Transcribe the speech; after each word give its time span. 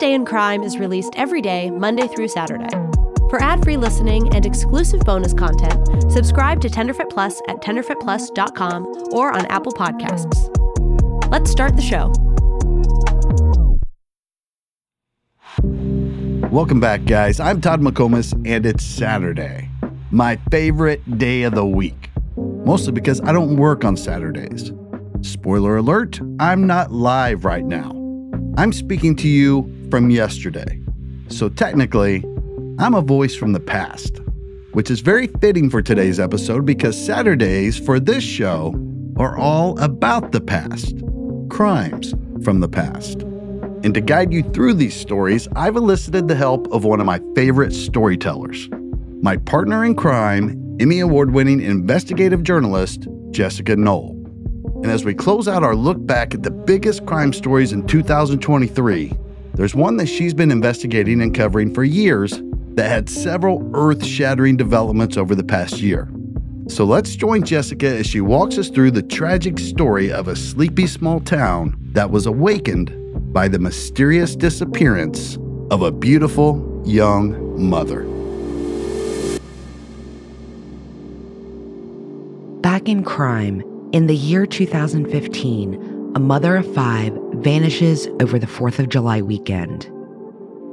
Day 0.00 0.14
in 0.14 0.24
Crime 0.24 0.62
is 0.62 0.78
released 0.78 1.12
every 1.16 1.42
day, 1.42 1.70
Monday 1.70 2.08
through 2.08 2.28
Saturday. 2.28 2.70
For 3.28 3.38
ad-free 3.42 3.76
listening 3.76 4.34
and 4.34 4.46
exclusive 4.46 5.00
bonus 5.00 5.34
content, 5.34 6.10
subscribe 6.10 6.62
to 6.62 6.70
Tenderfoot 6.70 7.10
Plus 7.10 7.38
at 7.48 7.56
tenderfootplus.com 7.58 9.10
or 9.12 9.30
on 9.30 9.44
Apple 9.46 9.72
Podcasts. 9.72 10.48
Let's 11.30 11.50
start 11.50 11.76
the 11.76 11.82
show. 11.82 12.10
Welcome 16.48 16.80
back, 16.80 17.04
guys. 17.04 17.38
I'm 17.38 17.60
Todd 17.60 17.82
McComas, 17.82 18.32
and 18.48 18.64
it's 18.64 18.82
Saturday, 18.82 19.68
my 20.10 20.36
favorite 20.50 21.18
day 21.18 21.42
of 21.42 21.54
the 21.54 21.66
week. 21.66 22.08
Mostly 22.36 22.92
because 22.92 23.20
I 23.20 23.32
don't 23.32 23.56
work 23.56 23.84
on 23.84 23.98
Saturdays. 23.98 24.72
Spoiler 25.20 25.76
alert, 25.76 26.18
I'm 26.38 26.66
not 26.66 26.90
live 26.90 27.44
right 27.44 27.66
now. 27.66 27.90
I'm 28.56 28.72
speaking 28.72 29.14
to 29.16 29.28
you 29.28 29.76
from 29.90 30.10
yesterday. 30.10 30.80
So 31.28 31.48
technically, 31.48 32.24
I'm 32.78 32.94
a 32.94 33.02
voice 33.02 33.34
from 33.34 33.52
the 33.52 33.60
past, 33.60 34.20
which 34.72 34.90
is 34.90 35.00
very 35.00 35.26
fitting 35.26 35.68
for 35.68 35.82
today's 35.82 36.20
episode 36.20 36.64
because 36.64 36.96
Saturdays 36.96 37.78
for 37.78 38.00
this 38.00 38.24
show 38.24 38.74
are 39.16 39.36
all 39.36 39.78
about 39.80 40.32
the 40.32 40.40
past, 40.40 41.02
crimes 41.50 42.14
from 42.42 42.60
the 42.60 42.68
past. 42.68 43.22
And 43.82 43.94
to 43.94 44.00
guide 44.00 44.32
you 44.32 44.42
through 44.42 44.74
these 44.74 44.94
stories, 44.94 45.48
I've 45.56 45.76
elicited 45.76 46.28
the 46.28 46.34
help 46.34 46.70
of 46.72 46.84
one 46.84 47.00
of 47.00 47.06
my 47.06 47.20
favorite 47.34 47.72
storytellers, 47.72 48.68
my 49.22 49.36
partner 49.36 49.84
in 49.84 49.94
crime, 49.94 50.76
Emmy 50.80 51.00
Award 51.00 51.32
winning 51.32 51.60
investigative 51.60 52.42
journalist, 52.42 53.06
Jessica 53.30 53.76
Noll. 53.76 54.16
And 54.82 54.86
as 54.86 55.04
we 55.04 55.12
close 55.12 55.48
out 55.48 55.62
our 55.62 55.76
look 55.76 56.04
back 56.06 56.34
at 56.34 56.42
the 56.42 56.50
biggest 56.50 57.04
crime 57.04 57.34
stories 57.34 57.72
in 57.72 57.86
2023, 57.86 59.12
there's 59.60 59.74
one 59.74 59.98
that 59.98 60.06
she's 60.06 60.32
been 60.32 60.50
investigating 60.50 61.20
and 61.20 61.34
covering 61.34 61.74
for 61.74 61.84
years 61.84 62.40
that 62.76 62.88
had 62.88 63.10
several 63.10 63.70
earth 63.74 64.02
shattering 64.02 64.56
developments 64.56 65.18
over 65.18 65.34
the 65.34 65.44
past 65.44 65.82
year. 65.82 66.10
So 66.68 66.84
let's 66.84 67.14
join 67.14 67.42
Jessica 67.42 67.86
as 67.86 68.06
she 68.06 68.22
walks 68.22 68.56
us 68.56 68.70
through 68.70 68.92
the 68.92 69.02
tragic 69.02 69.58
story 69.58 70.10
of 70.10 70.28
a 70.28 70.34
sleepy 70.34 70.86
small 70.86 71.20
town 71.20 71.76
that 71.92 72.10
was 72.10 72.24
awakened 72.24 73.34
by 73.34 73.48
the 73.48 73.58
mysterious 73.58 74.34
disappearance 74.34 75.36
of 75.70 75.82
a 75.82 75.92
beautiful 75.92 76.82
young 76.86 77.62
mother. 77.62 78.04
Back 82.62 82.88
in 82.88 83.04
crime, 83.04 83.62
in 83.92 84.06
the 84.06 84.16
year 84.16 84.46
2015, 84.46 86.12
a 86.16 86.18
mother 86.18 86.56
of 86.56 86.74
five 86.74 87.12
vanishes 87.42 88.06
over 88.20 88.38
the 88.38 88.46
4th 88.46 88.78
of 88.78 88.88
July 88.88 89.22
weekend. 89.22 89.88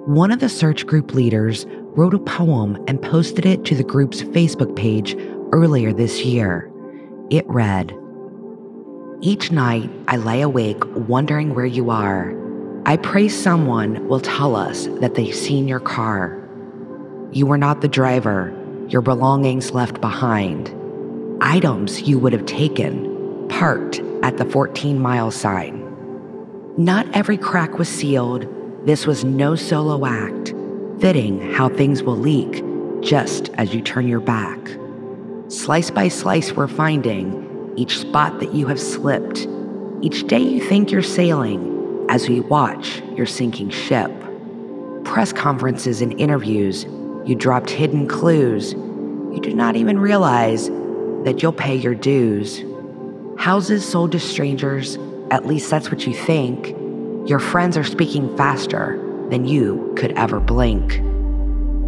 One 0.05 0.31
of 0.31 0.39
the 0.39 0.49
search 0.49 0.85
group 0.85 1.13
leaders 1.13 1.65
wrote 1.95 2.13
a 2.13 2.19
poem 2.19 2.83
and 2.87 3.01
posted 3.01 3.45
it 3.45 3.65
to 3.65 3.75
the 3.75 3.83
group's 3.83 4.21
Facebook 4.21 4.75
page 4.75 5.15
earlier 5.51 5.93
this 5.93 6.23
year. 6.23 6.71
It 7.29 7.47
read 7.47 7.97
Each 9.21 9.51
night 9.51 9.89
I 10.07 10.17
lay 10.17 10.41
awake 10.41 10.83
wondering 11.07 11.55
where 11.55 11.65
you 11.65 11.89
are. 11.89 12.35
I 12.85 12.97
pray 12.97 13.27
someone 13.27 14.07
will 14.07 14.21
tell 14.21 14.55
us 14.55 14.87
that 15.01 15.15
they've 15.15 15.35
seen 15.35 15.67
your 15.67 15.79
car. 15.79 16.37
You 17.31 17.45
were 17.45 17.57
not 17.57 17.81
the 17.81 17.87
driver, 17.87 18.53
your 18.89 19.01
belongings 19.01 19.71
left 19.71 19.99
behind. 19.99 20.73
Items 21.41 22.01
you 22.03 22.19
would 22.19 22.33
have 22.33 22.45
taken, 22.45 23.47
parked 23.49 23.99
at 24.23 24.37
the 24.37 24.45
14 24.45 24.99
mile 24.99 25.31
sign. 25.31 25.86
Not 26.77 27.07
every 27.15 27.37
crack 27.37 27.79
was 27.79 27.89
sealed. 27.89 28.45
This 28.85 29.07
was 29.07 29.23
no 29.23 29.55
solo 29.55 30.05
act, 30.05 30.53
fitting 30.99 31.41
how 31.53 31.69
things 31.69 32.03
will 32.03 32.15
leak 32.15 32.63
just 33.01 33.49
as 33.55 33.73
you 33.73 33.81
turn 33.81 34.07
your 34.07 34.19
back. 34.19 34.59
Slice 35.47 35.89
by 35.89 36.07
slice, 36.07 36.53
we're 36.53 36.67
finding 36.67 37.73
each 37.77 37.97
spot 37.97 38.39
that 38.41 38.53
you 38.53 38.67
have 38.67 38.79
slipped, 38.79 39.47
each 40.03 40.27
day 40.27 40.37
you 40.37 40.61
think 40.61 40.91
you're 40.91 41.01
sailing 41.01 42.05
as 42.09 42.29
we 42.29 42.41
watch 42.41 43.01
your 43.15 43.25
sinking 43.25 43.71
ship. 43.71 44.11
Press 45.03 45.33
conferences 45.33 46.03
and 46.03 46.13
interviews, 46.19 46.83
you 47.25 47.33
dropped 47.33 47.71
hidden 47.71 48.07
clues. 48.07 48.73
You 48.73 49.39
did 49.41 49.55
not 49.55 49.75
even 49.75 49.97
realize 49.97 50.69
that 51.23 51.41
you'll 51.41 51.53
pay 51.53 51.75
your 51.75 51.95
dues. 51.95 52.63
Houses 53.39 53.83
sold 53.83 54.11
to 54.11 54.19
strangers, 54.19 54.99
at 55.31 55.45
least 55.45 55.69
that's 55.69 55.91
what 55.91 56.07
you 56.07 56.13
think. 56.13 56.75
Your 57.29 57.39
friends 57.39 57.77
are 57.77 57.83
speaking 57.83 58.35
faster 58.37 58.97
than 59.29 59.45
you 59.45 59.93
could 59.97 60.11
ever 60.13 60.39
blink. 60.39 60.99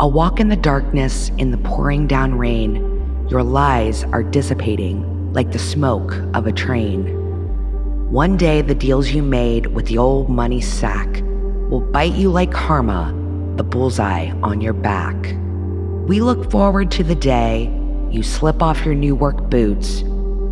A 0.02 0.08
walk 0.08 0.40
in 0.40 0.50
the 0.50 0.56
darkness 0.56 1.30
in 1.38 1.52
the 1.52 1.58
pouring 1.58 2.08
down 2.08 2.38
rain, 2.38 3.28
your 3.30 3.44
lies 3.44 4.04
are 4.06 4.24
dissipating 4.24 5.34
like 5.34 5.52
the 5.52 5.60
smoke 5.60 6.16
of 6.34 6.48
a 6.48 6.52
train. 6.52 7.16
One 8.12 8.38
day, 8.38 8.62
the 8.62 8.76
deals 8.76 9.12
you 9.12 9.22
made 9.22 9.68
with 9.68 9.86
the 9.86 10.00
old 10.00 10.30
money 10.30 10.62
sack 10.62 11.22
will 11.70 11.82
bite 11.82 12.14
you 12.14 12.32
like 12.32 12.52
karma, 12.52 13.14
the 13.56 13.64
bullseye 13.64 14.32
on 14.42 14.62
your 14.62 14.74
back. 14.74 15.16
We 16.08 16.22
look 16.22 16.50
forward 16.50 16.90
to 16.92 17.04
the 17.04 17.14
day 17.14 17.72
you 18.10 18.24
slip 18.24 18.64
off 18.64 18.84
your 18.84 18.96
new 18.96 19.16
work 19.16 19.52
boots, 19.52 20.02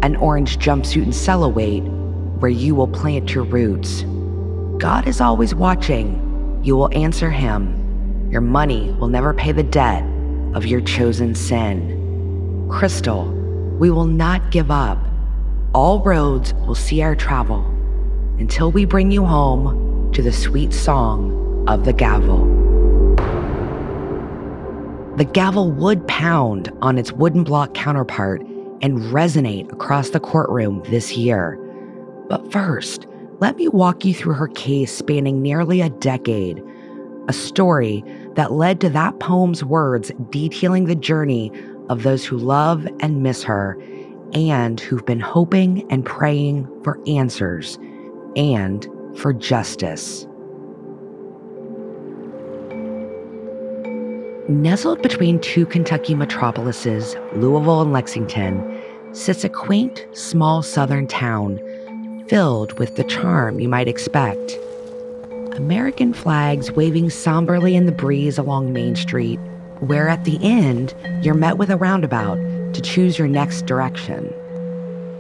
an 0.04 0.16
orange 0.18 0.60
jumpsuit 0.60 1.02
and 1.02 1.14
cellowaid, 1.14 1.97
where 2.40 2.52
you 2.52 2.76
will 2.76 2.88
plant 2.88 3.34
your 3.34 3.44
roots. 3.44 4.04
God 4.78 5.08
is 5.08 5.22
always 5.22 5.56
watching. 5.56 6.62
You 6.64 6.76
will 6.76 6.96
answer 6.98 7.30
him. 7.30 8.30
Your 8.32 8.42
money 8.42 8.92
will 9.00 9.08
never 9.08 9.34
pay 9.34 9.52
the 9.52 9.64
debt 9.64 10.04
of 10.54 10.66
your 10.66 10.82
chosen 10.82 11.36
sin. 11.36 12.68
Crystal, 12.70 13.32
we 13.80 13.90
will 13.90 14.06
not 14.06 14.52
give 14.52 14.72
up 14.72 14.98
all 15.74 16.02
roads 16.02 16.54
will 16.66 16.76
see 16.76 17.04
our 17.04 17.16
travel 17.16 17.64
until 18.40 18.72
we 18.72 18.86
bring 18.86 19.12
you 19.12 19.26
home 19.26 20.12
to 20.12 20.24
the 20.24 20.32
sweet 20.32 20.74
song 20.74 21.66
of 21.68 21.86
the 21.86 21.94
gavel. 21.94 22.46
The 25.18 25.26
gavel 25.26 25.72
would 25.72 26.08
pound 26.08 26.72
on 26.82 26.98
its 26.98 27.12
wooden 27.12 27.44
block 27.44 27.74
counterpart 27.74 28.42
and 28.82 28.98
resonate 29.14 29.72
across 29.72 30.10
the 30.10 30.20
courtroom 30.20 30.82
this 30.90 31.16
year. 31.18 31.60
But 32.30 32.52
first, 32.52 33.08
let 33.40 33.56
me 33.56 33.68
walk 33.68 34.04
you 34.04 34.14
through 34.14 34.34
her 34.34 34.48
case 34.50 34.96
spanning 34.96 35.42
nearly 35.42 35.82
a 35.82 35.90
decade, 35.90 36.64
a 37.28 37.34
story 37.34 38.04
that 38.36 38.52
led 38.52 38.82
to 38.82 38.90
that 38.90 39.20
poem's 39.20 39.64
words 39.64 40.12
detailing 40.30 40.86
the 40.86 40.96
journey 40.96 41.52
of 41.90 42.04
those 42.04 42.26
who 42.26 42.38
love 42.38 42.88
and 43.00 43.24
miss 43.24 43.44
her 43.44 43.78
and 44.34 44.80
who've 44.80 45.06
been 45.06 45.20
hoping 45.20 45.90
and 45.92 46.06
praying 46.06 46.68
for 46.84 47.00
answers 47.08 47.78
and 48.36 48.88
for 49.16 49.34
justice. 49.34 50.28
Nestled 54.50 55.02
between 55.02 55.40
two 55.40 55.66
Kentucky 55.66 56.16
metropolises, 56.16 57.16
Louisville 57.34 57.82
and 57.82 57.92
Lexington, 57.92 58.82
sits 59.12 59.44
a 59.44 59.50
quaint, 59.50 60.08
small 60.14 60.62
southern 60.62 61.08
town 61.08 61.60
filled 62.28 62.78
with 62.78 62.96
the 62.96 63.04
charm 63.06 63.60
you 63.60 63.70
might 63.70 63.88
expect. 63.88 64.58
American 65.56 66.14
flags 66.14 66.72
waving 66.72 67.10
somberly 67.10 67.76
in 67.76 67.86
the 67.86 67.92
breeze 67.92 68.38
along 68.38 68.74
Main 68.74 68.96
Street, 68.96 69.40
where 69.80 70.08
at 70.08 70.24
the 70.26 70.40
end 70.42 70.94
you're 71.24 71.34
met 71.34 71.58
with 71.58 71.70
a 71.70 71.78
roundabout 71.78 72.36
to 72.74 72.82
choose 72.82 73.18
your 73.18 73.28
next 73.28 73.66
direction. 73.66 74.34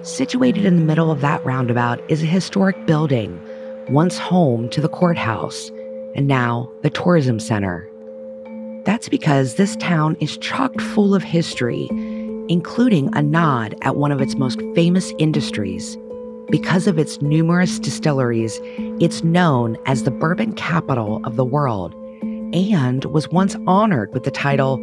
Situated 0.03 0.65
in 0.65 0.75
the 0.75 0.85
middle 0.85 1.11
of 1.11 1.21
that 1.21 1.43
roundabout 1.43 1.99
is 2.09 2.21
a 2.21 2.27
historic 2.27 2.85
building, 2.85 3.41
once 3.89 4.17
home 4.17 4.69
to 4.69 4.81
the 4.81 4.89
courthouse, 4.89 5.69
and 6.15 6.27
now 6.27 6.71
the 6.81 6.89
tourism 6.89 7.39
center. 7.39 7.89
That's 8.85 9.09
because 9.09 9.55
this 9.55 9.75
town 9.77 10.15
is 10.19 10.37
chock 10.37 10.79
full 10.79 11.13
of 11.15 11.23
history, 11.23 11.87
including 12.47 13.13
a 13.15 13.21
nod 13.21 13.75
at 13.81 13.95
one 13.95 14.11
of 14.11 14.21
its 14.21 14.35
most 14.35 14.61
famous 14.75 15.11
industries. 15.17 15.97
Because 16.49 16.87
of 16.87 16.97
its 16.97 17.21
numerous 17.21 17.77
distilleries, 17.77 18.61
it's 19.01 19.21
known 19.21 19.77
as 19.85 20.03
the 20.03 20.11
bourbon 20.11 20.53
capital 20.53 21.19
of 21.25 21.35
the 21.35 21.43
world 21.43 21.93
and 22.53 23.03
was 23.05 23.27
once 23.29 23.57
honored 23.67 24.13
with 24.13 24.23
the 24.23 24.31
title 24.31 24.77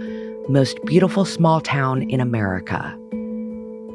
most 0.47 0.79
beautiful 0.85 1.25
small 1.25 1.63
town 1.63 2.03
in 2.11 2.21
America. 2.21 2.95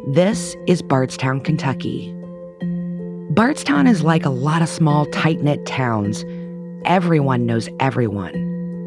This 0.07 0.56
is 0.66 0.81
Bardstown, 0.81 1.42
Kentucky. 1.42 2.12
Bardstown 3.30 3.86
is 3.86 4.01
like 4.01 4.25
a 4.25 4.31
lot 4.31 4.63
of 4.63 4.68
small, 4.68 5.06
tight 5.06 5.42
knit 5.42 5.63
towns. 5.68 6.25
Everyone 6.86 7.45
knows 7.45 7.69
everyone. 7.80 8.33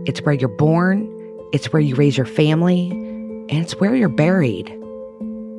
It's 0.09 0.23
where 0.23 0.35
you're 0.35 0.49
born, 0.49 1.09
it's 1.53 1.73
where 1.73 1.81
you 1.81 1.95
raise 1.95 2.17
your 2.17 2.27
family, 2.27 2.91
and 2.91 3.53
it's 3.53 3.79
where 3.79 3.95
you're 3.95 4.09
buried. 4.09 4.71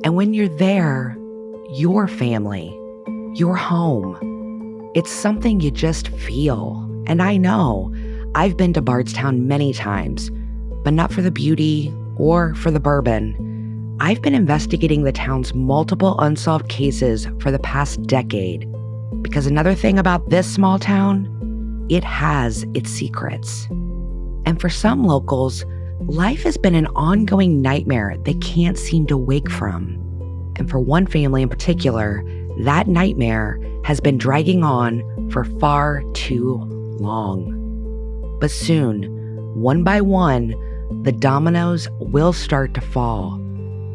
And 0.04 0.14
when 0.14 0.34
you're 0.34 0.46
there, 0.46 1.16
your 1.70 2.06
family, 2.06 2.78
your 3.34 3.56
home, 3.56 4.90
it's 4.94 5.10
something 5.10 5.60
you 5.60 5.70
just 5.70 6.08
feel. 6.08 6.80
And 7.06 7.20
I 7.20 7.36
know, 7.36 7.92
I've 8.34 8.56
been 8.56 8.72
to 8.74 8.80
Bardstown 8.80 9.48
many 9.48 9.72
times, 9.72 10.30
but 10.84 10.94
not 10.94 11.12
for 11.12 11.20
the 11.20 11.32
beauty 11.32 11.92
or 12.16 12.54
for 12.54 12.70
the 12.70 12.80
bourbon. 12.80 13.96
I've 14.00 14.22
been 14.22 14.34
investigating 14.34 15.02
the 15.02 15.12
town's 15.12 15.54
multiple 15.54 16.18
unsolved 16.20 16.68
cases 16.68 17.26
for 17.40 17.50
the 17.50 17.58
past 17.58 18.02
decade. 18.04 18.68
Because 19.22 19.46
another 19.46 19.74
thing 19.74 19.98
about 19.98 20.30
this 20.30 20.52
small 20.52 20.78
town, 20.78 21.86
it 21.90 22.04
has 22.04 22.64
its 22.74 22.90
secrets. 22.90 23.66
And 24.46 24.60
for 24.60 24.68
some 24.68 25.04
locals, 25.04 25.64
life 26.06 26.42
has 26.44 26.56
been 26.56 26.74
an 26.74 26.86
ongoing 26.94 27.62
nightmare 27.62 28.16
they 28.24 28.34
can't 28.34 28.78
seem 28.78 29.06
to 29.06 29.16
wake 29.16 29.50
from. 29.50 30.00
And 30.56 30.70
for 30.70 30.78
one 30.78 31.06
family 31.06 31.42
in 31.42 31.48
particular, 31.48 32.24
that 32.60 32.88
nightmare 32.88 33.58
has 33.84 34.00
been 34.00 34.18
dragging 34.18 34.62
on 34.62 35.02
for 35.30 35.44
far 35.44 36.02
too 36.12 36.56
long. 36.98 38.38
But 38.40 38.50
soon, 38.50 39.04
one 39.54 39.84
by 39.84 40.00
one, 40.00 40.54
the 41.02 41.12
dominoes 41.12 41.88
will 41.98 42.32
start 42.32 42.74
to 42.74 42.80
fall. 42.80 43.40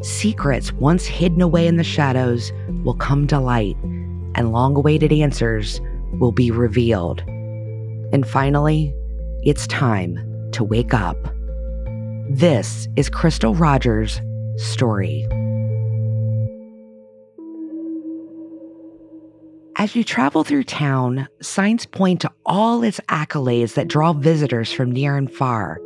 Secrets 0.01 0.71
once 0.73 1.05
hidden 1.05 1.41
away 1.41 1.67
in 1.67 1.77
the 1.77 1.83
shadows 1.83 2.51
will 2.83 2.95
come 2.95 3.27
to 3.27 3.39
light, 3.39 3.77
and 4.35 4.51
long 4.51 4.75
awaited 4.75 5.11
answers 5.11 5.81
will 6.19 6.31
be 6.31 6.51
revealed. 6.51 7.21
And 8.11 8.27
finally, 8.27 8.93
it's 9.43 9.67
time 9.67 10.17
to 10.53 10.63
wake 10.63 10.93
up. 10.93 11.17
This 12.29 12.87
is 12.95 13.09
Crystal 13.09 13.55
Rogers' 13.55 14.21
story. 14.57 15.27
As 19.79 19.95
you 19.95 20.03
travel 20.03 20.43
through 20.43 20.65
town, 20.65 21.29
signs 21.41 21.85
point 21.85 22.19
to 22.19 22.31
all 22.45 22.83
its 22.83 22.99
accolades 23.07 23.75
that 23.75 23.87
draw 23.87 24.11
visitors 24.11 24.73
from 24.73 24.91
near 24.91 25.15
and 25.15 25.31
far. 25.31 25.79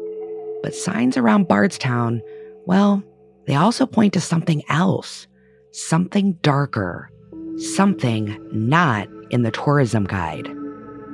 But 0.64 0.74
signs 0.74 1.16
around 1.16 1.48
Bardstown, 1.48 2.20
well, 2.66 3.04
they 3.46 3.54
also 3.54 3.86
point 3.86 4.14
to 4.14 4.20
something 4.20 4.64
else, 4.68 5.28
something 5.74 6.34
darker, 6.42 7.12
something 7.58 8.36
not 8.52 9.08
in 9.30 9.44
the 9.44 9.52
tourism 9.52 10.06
guide. 10.06 10.52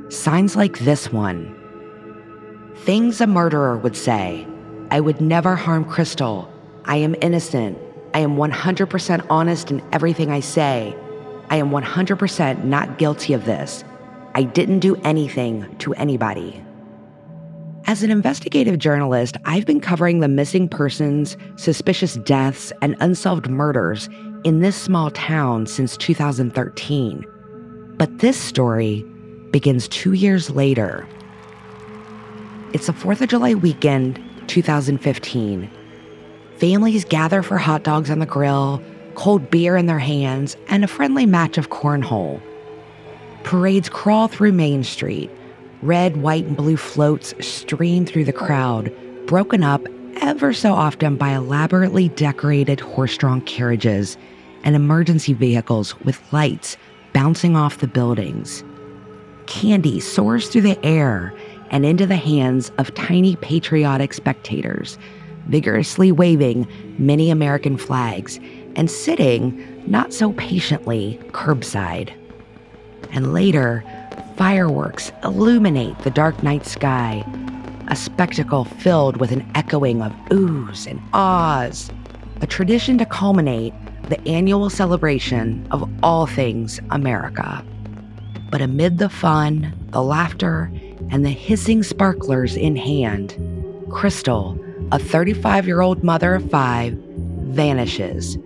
Signs 0.07 0.55
like 0.55 0.79
this 0.79 1.11
one. 1.11 1.53
Things 2.75 3.19
a 3.19 3.27
murderer 3.27 3.77
would 3.77 3.97
say. 3.97 4.47
I 4.89 5.01
would 5.01 5.19
never 5.19 5.57
harm 5.57 5.83
Crystal. 5.83 6.49
I 6.85 6.95
am 6.95 7.13
innocent. 7.21 7.77
I 8.13 8.19
am 8.19 8.37
100% 8.37 9.27
honest 9.29 9.69
in 9.69 9.83
everything 9.91 10.31
I 10.31 10.39
say. 10.39 10.95
I 11.49 11.57
am 11.57 11.71
100% 11.71 12.63
not 12.63 12.97
guilty 12.97 13.33
of 13.33 13.45
this. 13.45 13.83
I 14.35 14.43
didn't 14.43 14.79
do 14.79 14.95
anything 14.97 15.75
to 15.77 15.93
anybody. 15.95 16.63
As 17.85 18.03
an 18.03 18.11
investigative 18.11 18.77
journalist, 18.77 19.37
I've 19.45 19.65
been 19.65 19.81
covering 19.81 20.19
the 20.19 20.27
missing 20.27 20.69
persons, 20.69 21.35
suspicious 21.55 22.15
deaths, 22.15 22.71
and 22.83 22.95
unsolved 22.99 23.49
murders 23.49 24.09
in 24.43 24.59
this 24.59 24.75
small 24.75 25.09
town 25.09 25.65
since 25.65 25.97
2013. 25.97 27.25
But 27.97 28.19
this 28.19 28.37
story 28.37 29.03
begins 29.49 29.87
two 29.87 30.13
years 30.13 30.51
later. 30.51 31.07
It's 32.73 32.85
the 32.85 32.93
4th 32.93 33.21
of 33.21 33.29
July 33.29 33.55
weekend, 33.55 34.21
2015. 34.47 35.69
Families 36.57 37.05
gather 37.05 37.41
for 37.41 37.57
hot 37.57 37.83
dogs 37.83 38.11
on 38.11 38.19
the 38.19 38.25
grill, 38.27 38.83
cold 39.19 39.51
beer 39.51 39.75
in 39.75 39.85
their 39.85 39.99
hands, 39.99 40.55
and 40.69 40.81
a 40.81 40.87
friendly 40.87 41.25
match 41.25 41.57
of 41.57 41.69
cornhole. 41.69 42.41
Parades 43.43 43.89
crawl 43.89 44.29
through 44.29 44.53
Main 44.53 44.81
Street. 44.81 45.29
Red, 45.81 46.15
white, 46.15 46.45
and 46.45 46.55
blue 46.55 46.77
floats 46.77 47.33
stream 47.45 48.05
through 48.05 48.23
the 48.23 48.31
crowd, 48.31 48.93
broken 49.27 49.61
up 49.61 49.85
ever 50.21 50.53
so 50.53 50.73
often 50.73 51.17
by 51.17 51.31
elaborately 51.31 52.07
decorated 52.07 52.79
horse 52.79 53.17
drawn 53.17 53.41
carriages 53.41 54.17
and 54.63 54.73
emergency 54.73 55.33
vehicles 55.33 55.99
with 56.05 56.21
lights 56.31 56.77
bouncing 57.11 57.57
off 57.57 57.79
the 57.79 57.87
buildings. 57.87 58.63
Candy 59.47 59.99
soars 59.99 60.47
through 60.47 60.61
the 60.61 60.85
air 60.85 61.33
and 61.71 61.85
into 61.85 62.07
the 62.07 62.15
hands 62.15 62.71
of 62.77 62.93
tiny 62.93 63.35
patriotic 63.35 64.13
spectators, 64.13 64.97
vigorously 65.47 66.09
waving 66.09 66.65
many 66.97 67.29
American 67.29 67.75
flags 67.75 68.39
and 68.79 68.89
sitting, 68.89 69.83
not 69.87 70.13
so 70.13 70.31
patiently, 70.31 71.19
curbside. 71.33 72.13
And 73.11 73.33
later, 73.33 73.83
fireworks 74.37 75.11
illuminate 75.21 75.99
the 75.99 76.09
dark 76.09 76.41
night 76.43 76.65
sky, 76.65 77.25
a 77.89 77.95
spectacle 77.97 78.63
filled 78.63 79.17
with 79.17 79.33
an 79.33 79.45
echoing 79.53 80.01
of 80.01 80.13
oohs 80.29 80.87
and 80.87 81.01
ahs, 81.11 81.91
a 82.39 82.47
tradition 82.47 82.97
to 82.99 83.05
culminate 83.05 83.73
the 84.07 84.25
annual 84.25 84.69
celebration 84.69 85.67
of 85.71 85.83
all 86.01 86.25
things 86.25 86.79
America. 86.91 87.61
But 88.49 88.61
amid 88.61 88.97
the 88.97 89.09
fun, 89.09 89.73
the 89.89 90.01
laughter, 90.01 90.71
and 91.09 91.25
the 91.25 91.31
hissing 91.31 91.83
sparklers 91.83 92.55
in 92.55 92.77
hand, 92.77 93.35
Crystal, 93.91 94.57
a 94.93 94.99
35 94.99 95.67
year 95.67 95.81
old 95.81 96.01
mother 96.01 96.33
of 96.33 96.49
five, 96.49 96.93
vanishes 96.93 98.37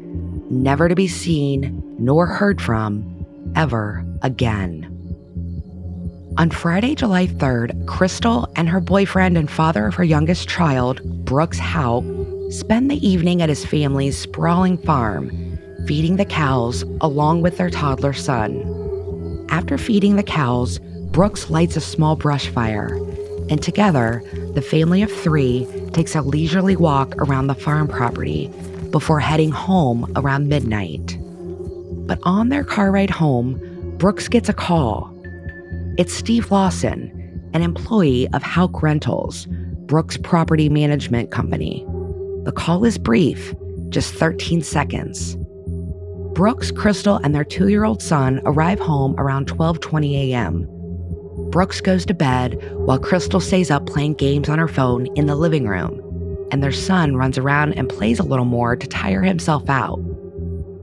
never 0.62 0.88
to 0.88 0.96
be 0.96 1.08
seen 1.08 1.82
nor 1.98 2.26
heard 2.28 2.62
from 2.62 3.26
ever 3.56 4.06
again. 4.22 4.90
On 6.38 6.50
Friday, 6.50 6.96
July 6.96 7.28
3rd, 7.28 7.86
Crystal 7.86 8.52
and 8.56 8.68
her 8.68 8.80
boyfriend 8.80 9.38
and 9.38 9.50
father 9.50 9.86
of 9.86 9.94
her 9.96 10.04
youngest 10.04 10.50
child, 10.50 11.02
Brooks 11.26 11.60
Houck, 11.60 12.04
spend 12.50 12.90
the 12.90 13.08
evening 13.08 13.42
at 13.42 13.50
his 13.50 13.66
family's 13.66 14.18
sprawling 14.18 14.78
farm, 14.80 15.30
feeding 15.86 16.16
the 16.16 16.26
cows 16.26 16.84
along 17.02 17.44
with 17.44 17.58
their 17.58 17.70
toddler 17.70 18.14
son. 18.14 19.46
After 19.50 19.78
feeding 19.78 20.16
the 20.16 20.24
cows, 20.24 20.80
Brooks 21.12 21.52
lights 21.52 21.78
a 21.78 21.82
small 21.82 22.16
brush 22.16 22.48
fire, 22.48 22.96
and 23.50 23.62
together, 23.62 24.24
the 24.56 24.62
family 24.62 25.04
of 25.04 25.12
three 25.12 25.68
takes 25.92 26.16
a 26.16 26.22
leisurely 26.22 26.76
walk 26.76 27.16
around 27.18 27.46
the 27.46 27.56
farm 27.56 27.88
property 27.88 28.52
before 28.94 29.19
heading 29.19 29.51
home 29.51 30.10
around 30.16 30.48
midnight. 30.48 31.18
But 32.06 32.19
on 32.24 32.50
their 32.50 32.63
car 32.63 32.92
ride 32.92 33.10
home, 33.10 33.60
Brooks 33.98 34.28
gets 34.28 34.50
a 34.50 34.54
call. 34.54 35.12
It's 35.98 36.13
Steve 36.13 36.51
Lawson, 36.51 37.50
an 37.56 37.63
employee 37.63 38.28
of 38.34 38.44
Houck 38.44 38.84
Rentals, 38.84 39.48
Brooks' 39.88 40.18
property 40.18 40.70
management 40.70 41.32
company. 41.32 41.84
The 42.44 42.53
call 42.56 42.86
is 42.86 43.00
brief, 43.00 43.56
just 43.89 44.13
13 44.13 44.62
seconds. 44.62 45.38
Brooks, 46.34 46.70
Crystal, 46.70 47.20
and 47.24 47.34
their 47.34 47.44
two 47.44 47.70
year 47.70 47.86
old 47.86 48.01
son 48.01 48.41
arrive 48.46 48.79
home 48.79 49.15
around 49.18 49.48
12:20 49.48 50.13
a.m. 50.29 50.68
Brooks 51.50 51.82
goes 51.82 52.06
to 52.06 52.13
bed 52.13 52.62
while 52.86 53.00
Crystal 53.00 53.39
stays 53.39 53.72
up 53.72 53.88
playing 53.88 54.15
games 54.15 54.50
on 54.50 54.60
her 54.60 54.68
phone 54.68 55.08
in 55.15 55.25
the 55.25 55.36
living 55.36 55.68
room 55.68 56.12
and 56.53 56.62
their 56.62 56.72
son 56.72 57.15
runs 57.15 57.39
around 57.39 57.74
and 57.74 57.89
plays 57.89 58.19
a 58.19 58.24
little 58.24 58.45
more 58.45 58.75
to 58.75 58.86
tire 58.86 59.24
himself 59.24 59.67
out. 59.72 59.98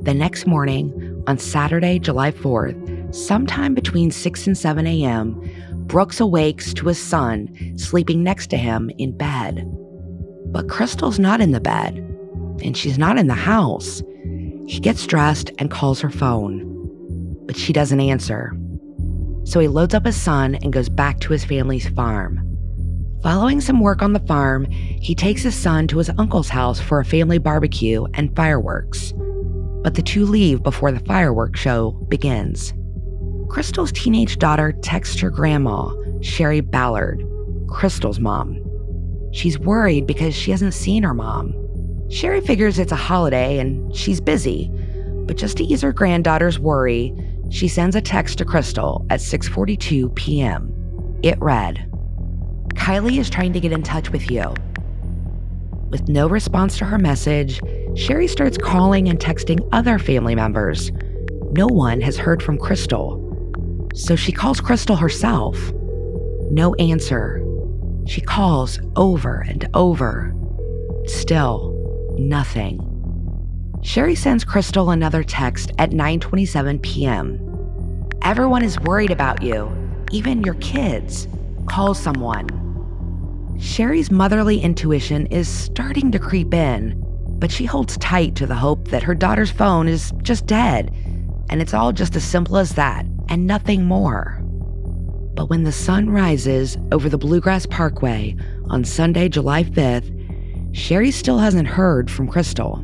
The 0.03 0.13
next 0.13 0.45
morning, 0.45 1.23
on 1.29 1.39
Saturday, 1.39 2.01
July 2.01 2.33
4th, 2.33 3.15
sometime 3.15 3.73
between 3.75 4.11
6 4.11 4.47
and 4.49 4.59
7 4.59 4.85
a.m., 4.89 5.41
Brooks 5.87 6.19
awakes 6.19 6.75
to 6.75 6.89
his 6.89 6.99
son 6.99 7.79
sleeping 7.79 8.25
next 8.25 8.49
to 8.49 8.57
him 8.57 8.91
in 8.99 9.17
bed. 9.17 9.65
But 10.47 10.69
Crystal's 10.69 11.21
not 11.21 11.41
in 11.41 11.53
the 11.53 11.61
bed, 11.61 11.99
and 12.65 12.77
she's 12.77 12.99
not 12.99 13.17
in 13.17 13.29
the 13.29 13.35
house. 13.35 14.03
He 14.67 14.81
gets 14.81 15.07
dressed 15.07 15.53
and 15.59 15.71
calls 15.71 16.01
her 16.01 16.11
phone, 16.11 16.67
but 17.47 17.57
she 17.57 17.73
doesn't 17.73 18.01
answer. 18.01 18.57
So 19.45 19.61
he 19.61 19.69
loads 19.69 19.95
up 19.95 20.05
his 20.05 20.21
son 20.21 20.57
and 20.57 20.73
goes 20.73 20.89
back 20.89 21.21
to 21.21 21.33
his 21.33 21.45
family's 21.45 21.89
farm. 21.91 22.50
Following 23.23 23.61
some 23.61 23.81
work 23.81 24.01
on 24.01 24.15
the 24.15 24.21
farm, 24.21 24.65
he 24.71 25.15
takes 25.15 25.43
his 25.43 25.55
son 25.55 25.87
to 25.89 25.99
his 25.99 26.09
uncle's 26.17 26.49
house 26.49 26.81
for 26.81 27.01
a 27.01 27.05
family 27.05 27.37
barbecue 27.37 28.07
and 28.15 28.35
fireworks. 28.35 29.13
But 29.83 29.95
the 29.95 30.03
two 30.03 30.25
leave 30.25 30.63
before 30.63 30.91
the 30.91 31.01
fireworks 31.01 31.61
show 31.61 31.91
begins. 32.09 32.73
Crystal's 33.51 33.93
teenage 33.93 34.39
daughter 34.39 34.73
texts 34.73 35.21
her 35.21 35.29
grandma, 35.29 35.91
Sherry 36.23 36.63
Ballard, 36.63 37.23
Crystal's 37.69 38.21
mom. 38.21 38.59
She's 39.33 39.59
worried 39.59 40.07
because 40.07 40.35
she 40.35 40.51
hasn't 40.51 40.73
seen 40.73 41.03
her 41.03 41.15
mom. 41.15 41.55
Sherry 42.09 42.41
figures 42.41 42.79
it's 42.79 42.93
a 42.93 42.97
holiday 42.97 43.59
and 43.59 43.95
she's 43.95 44.21
busy, 44.21 44.71
but 45.27 45.37
just 45.37 45.59
to 45.59 45.65
ease 45.65 45.83
her 45.83 45.93
granddaughter's 45.93 46.59
worry, 46.59 47.15
she 47.51 47.69
sends 47.69 47.95
a 47.95 48.01
text 48.01 48.39
to 48.39 48.47
Crystal 48.47 49.05
at 49.11 49.21
6:42 49.21 50.15
p.m. 50.15 50.73
It 51.23 51.39
read, 51.39 51.87
Kylie 52.91 53.21
is 53.21 53.31
trying 53.31 53.53
to 53.53 53.61
get 53.61 53.71
in 53.71 53.85
touch 53.85 54.11
with 54.11 54.33
you. 54.33 54.53
With 55.91 56.09
no 56.09 56.29
response 56.29 56.77
to 56.79 56.85
her 56.85 56.99
message, 56.99 57.61
Sherry 57.95 58.27
starts 58.27 58.59
calling 58.59 59.09
and 59.09 59.17
texting 59.17 59.61
other 59.71 59.97
family 59.97 60.35
members. 60.35 60.91
No 61.53 61.69
one 61.69 62.01
has 62.01 62.17
heard 62.17 62.43
from 62.43 62.59
Crystal. 62.59 63.89
So 63.95 64.17
she 64.17 64.33
calls 64.33 64.61
Crystal 64.61 64.97
herself. 64.97 65.57
No 66.51 66.75
answer. 66.81 67.41
She 68.09 68.21
calls 68.21 68.81
over 68.97 69.45
and 69.49 69.71
over. 69.73 70.35
Still, 71.07 71.73
nothing. 72.19 72.81
Sherry 73.83 74.17
sends 74.17 74.43
Crystal 74.43 74.91
another 74.91 75.23
text 75.23 75.71
at 75.79 75.91
9:27 75.91 76.83
p.m. 76.83 77.39
Everyone 78.23 78.65
is 78.65 78.81
worried 78.81 79.13
about 79.13 79.43
you, 79.43 79.71
even 80.11 80.43
your 80.43 80.55
kids. 80.55 81.29
Call 81.69 81.95
someone. 81.95 82.70
Sherry's 83.61 84.11
motherly 84.11 84.59
intuition 84.59 85.27
is 85.27 85.47
starting 85.47 86.11
to 86.13 86.19
creep 86.19 86.55
in, 86.55 86.95
but 87.39 87.51
she 87.51 87.67
holds 87.67 87.99
tight 87.99 88.35
to 88.37 88.47
the 88.47 88.55
hope 88.55 88.89
that 88.89 89.03
her 89.03 89.15
daughter's 89.15 89.51
phone 89.51 89.87
is 89.87 90.13
just 90.23 90.47
dead, 90.47 90.91
and 91.51 91.61
it's 91.61 91.75
all 91.75 91.93
just 91.93 92.17
as 92.17 92.25
simple 92.25 92.57
as 92.57 92.75
that, 92.75 93.05
and 93.29 93.47
nothing 93.47 93.85
more. 93.85 94.41
But 95.35 95.51
when 95.51 95.65
the 95.65 95.73
sun 95.73 96.09
rises 96.09 96.79
over 96.91 97.11
the 97.11 97.19
Bluegrass 97.19 97.67
Parkway 97.67 98.35
on 98.71 98.83
Sunday, 98.83 99.29
July 99.29 99.65
5th, 99.65 100.17
Sherry 100.75 101.11
still 101.11 101.39
hasn't 101.39 101.69
heard 101.69 102.11
from 102.11 102.29
Crystal. 102.29 102.83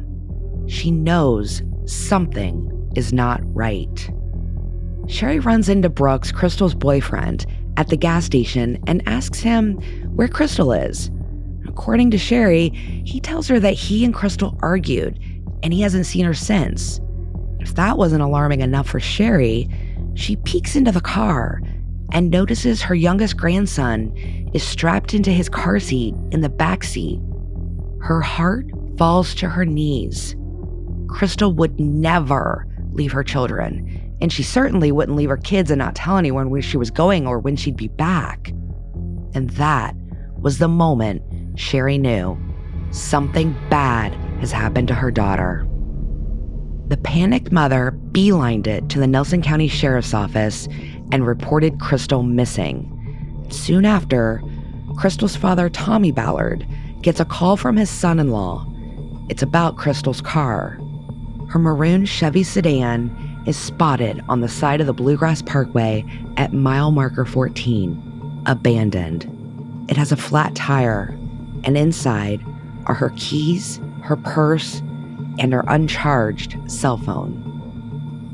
She 0.67 0.91
knows 0.91 1.63
something 1.87 2.93
is 2.95 3.15
not 3.15 3.41
right. 3.55 4.11
Sherry 5.09 5.39
runs 5.39 5.69
into 5.69 5.89
Brooks, 5.89 6.33
Crystal's 6.33 6.75
boyfriend, 6.75 7.47
at 7.77 7.89
the 7.89 7.97
gas 7.97 8.25
station 8.25 8.83
and 8.87 9.07
asks 9.07 9.41
him 9.41 9.75
where 10.15 10.29
Crystal 10.29 10.73
is. 10.73 11.11
According 11.67 12.11
to 12.13 12.19
Sherry, 12.19 12.71
he 13.05 13.21
tells 13.21 13.49
her 13.49 13.61
that 13.61 13.75
he 13.75 14.05
and 14.05 14.15
Crystal 14.15 14.59
argued 14.63 15.19
and 15.63 15.73
he 15.73 15.83
hasn't 15.83 16.07
seen 16.07 16.25
her 16.25 16.35
since. 16.35 17.01
If 17.61 17.75
that 17.75 17.99
wasn't 17.99 18.23
alarming 18.23 18.61
enough 18.61 18.89
for 18.89 19.01
Sherry, 19.01 19.69
she 20.15 20.37
peeks 20.37 20.77
into 20.77 20.93
the 20.93 21.01
car 21.01 21.61
and 22.13 22.31
notices 22.31 22.83
her 22.83 22.95
youngest 22.95 23.37
grandson 23.37 24.17
is 24.55 24.63
strapped 24.63 25.13
into 25.13 25.31
his 25.31 25.49
car 25.49 25.81
seat 25.81 26.15
in 26.31 26.41
the 26.41 26.49
back 26.49 26.85
seat. 26.85 27.21
Her 28.01 28.21
heart 28.21 28.67
falls 28.97 29.35
to 29.37 29.49
her 29.49 29.65
knees. 29.65 30.37
Crystal 31.09 31.53
would 31.53 31.79
never 31.81 32.67
leave 32.93 33.13
her 33.13 33.25
children, 33.25 34.06
and 34.21 34.33
she 34.33 34.43
certainly 34.43 34.93
wouldn't 34.93 35.17
leave 35.17 35.29
her 35.29 35.37
kids 35.37 35.71
and 35.71 35.79
not 35.79 35.95
tell 35.95 36.17
anyone 36.17 36.51
where 36.51 36.63
she 36.63 36.77
was 36.77 36.91
going 36.91 37.27
or 37.27 37.39
when 37.39 37.57
she'd 37.57 37.77
be 37.77 37.89
back. 37.89 38.49
And 39.35 39.51
that 39.51 39.95
was 40.39 40.59
the 40.59 40.69
moment 40.69 41.23
Sherry 41.59 41.99
knew 41.99 42.39
something 42.91 43.55
bad 43.69 44.15
has 44.41 44.53
happened 44.53 44.89
to 44.89 44.95
her 44.95 45.11
daughter. 45.11 45.67
The 46.89 46.97
panicked 46.97 47.51
mother 47.51 47.99
beelined 48.13 48.67
it 48.67 48.89
to 48.91 49.01
the 49.01 49.07
Nelson 49.07 49.43
County 49.43 49.69
Sheriff's 49.69 50.15
Office 50.15 50.69
and 51.13 51.27
reported 51.27 51.81
Crystal 51.81 52.23
missing. 52.23 52.93
Soon 53.51 53.85
after, 53.85 54.41
Crystal's 54.97 55.37
father, 55.37 55.69
Tommy 55.69 56.13
Ballard, 56.13 56.67
gets 57.03 57.21
a 57.21 57.25
call 57.25 57.57
from 57.57 57.77
his 57.77 57.91
son 57.91 58.19
in 58.19 58.31
law. 58.31 58.67
It's 59.29 59.43
about 59.43 59.77
Crystal's 59.77 60.21
car. 60.21 60.79
Her 61.49 61.59
maroon 61.59 62.07
Chevy 62.07 62.45
sedan 62.45 63.11
is 63.47 63.57
spotted 63.57 64.23
on 64.29 64.41
the 64.41 64.49
side 64.49 64.81
of 64.81 64.87
the 64.87 64.93
Bluegrass 64.93 65.41
Parkway 65.41 66.05
at 66.37 66.53
mile 66.53 66.91
marker 66.91 67.25
14, 67.25 68.43
abandoned. 68.47 69.33
It 69.89 69.97
has 69.97 70.13
a 70.13 70.17
flat 70.17 70.55
tire, 70.55 71.17
and 71.65 71.79
inside 71.79 72.45
are 72.87 72.95
her 72.95 73.13
keys, 73.17 73.81
her 74.03 74.17
purse, 74.17 74.81
and 75.39 75.53
her 75.53 75.65
uncharged 75.69 76.59
cell 76.71 76.99
phone. 76.99 77.43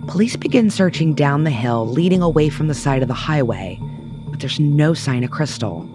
Police 0.08 0.36
begin 0.36 0.70
searching 0.70 1.14
down 1.14 1.44
the 1.44 1.50
hill 1.50 1.86
leading 1.86 2.22
away 2.22 2.48
from 2.48 2.68
the 2.68 2.74
side 2.74 3.02
of 3.02 3.08
the 3.08 3.14
highway, 3.14 3.78
but 4.28 4.40
there's 4.40 4.58
no 4.58 4.94
sign 4.94 5.22
of 5.24 5.30
Crystal. 5.30 5.88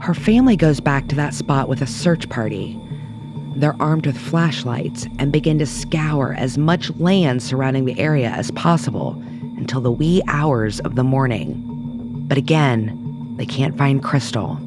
Her 0.00 0.14
family 0.14 0.56
goes 0.56 0.80
back 0.80 1.08
to 1.08 1.16
that 1.16 1.34
spot 1.34 1.68
with 1.68 1.82
a 1.82 1.86
search 1.86 2.28
party. 2.30 2.79
They're 3.56 3.80
armed 3.80 4.06
with 4.06 4.16
flashlights 4.16 5.06
and 5.18 5.32
begin 5.32 5.58
to 5.58 5.66
scour 5.66 6.34
as 6.34 6.56
much 6.56 6.90
land 6.96 7.42
surrounding 7.42 7.84
the 7.84 7.98
area 7.98 8.30
as 8.30 8.50
possible 8.52 9.12
until 9.56 9.80
the 9.80 9.90
wee 9.90 10.22
hours 10.28 10.80
of 10.80 10.94
the 10.94 11.04
morning. 11.04 11.62
But 12.26 12.38
again, 12.38 13.34
they 13.36 13.46
can't 13.46 13.76
find 13.76 14.02
Crystal. 14.02 14.58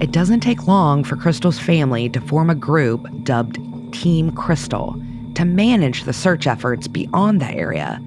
It 0.00 0.12
doesn't 0.12 0.40
take 0.40 0.66
long 0.66 1.04
for 1.04 1.16
Crystal's 1.16 1.58
family 1.58 2.08
to 2.10 2.20
form 2.20 2.50
a 2.50 2.54
group 2.54 3.06
dubbed 3.24 3.58
Team 3.92 4.30
Crystal 4.30 5.00
to 5.34 5.44
manage 5.44 6.04
the 6.04 6.12
search 6.12 6.46
efforts 6.46 6.86
beyond 6.86 7.40
the 7.40 7.50
area, 7.50 8.00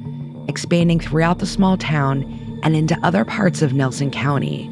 expanding 0.47 0.99
throughout 0.99 1.39
the 1.39 1.45
small 1.45 1.77
town 1.77 2.59
and 2.63 2.75
into 2.75 2.97
other 3.01 3.25
parts 3.25 3.61
of 3.61 3.73
Nelson 3.73 4.11
County. 4.11 4.67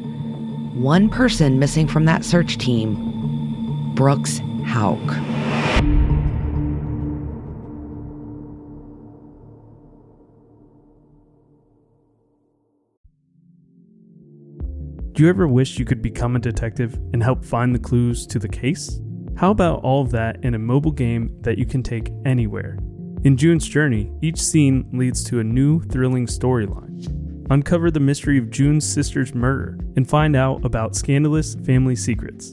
One 0.74 1.08
person 1.08 1.58
missing 1.58 1.88
from 1.88 2.04
that 2.04 2.24
search 2.24 2.56
team 2.56 3.04
Brooks 3.94 4.40
Houck. 4.68 5.00
Do 15.12 15.22
you 15.22 15.28
ever 15.30 15.48
wish 15.48 15.78
you 15.78 15.86
could 15.86 16.02
become 16.02 16.36
a 16.36 16.38
detective 16.38 16.94
and 17.14 17.22
help 17.22 17.46
find 17.46 17.74
the 17.74 17.78
clues 17.78 18.26
to 18.26 18.38
the 18.38 18.48
case? 18.48 19.00
How 19.38 19.50
about 19.50 19.82
all 19.82 20.02
of 20.02 20.10
that 20.10 20.44
in 20.44 20.54
a 20.54 20.58
mobile 20.58 20.92
game 20.92 21.34
that 21.40 21.56
you 21.56 21.64
can 21.64 21.82
take 21.82 22.10
anywhere? 22.26 22.78
In 23.24 23.38
June's 23.38 23.66
Journey, 23.66 24.12
each 24.20 24.38
scene 24.38 24.86
leads 24.92 25.24
to 25.24 25.40
a 25.40 25.44
new, 25.44 25.80
thrilling 25.80 26.26
storyline. 26.26 27.46
Uncover 27.50 27.90
the 27.90 28.00
mystery 28.00 28.36
of 28.36 28.50
June's 28.50 28.86
sister's 28.86 29.34
murder 29.34 29.78
and 29.96 30.06
find 30.06 30.36
out 30.36 30.62
about 30.62 30.94
scandalous 30.94 31.54
family 31.54 31.96
secrets. 31.96 32.52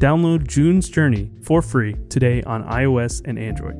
Download 0.00 0.48
June's 0.48 0.88
Journey 0.88 1.30
for 1.42 1.60
free 1.60 1.94
today 2.08 2.42
on 2.44 2.64
iOS 2.64 3.20
and 3.26 3.38
Android. 3.38 3.76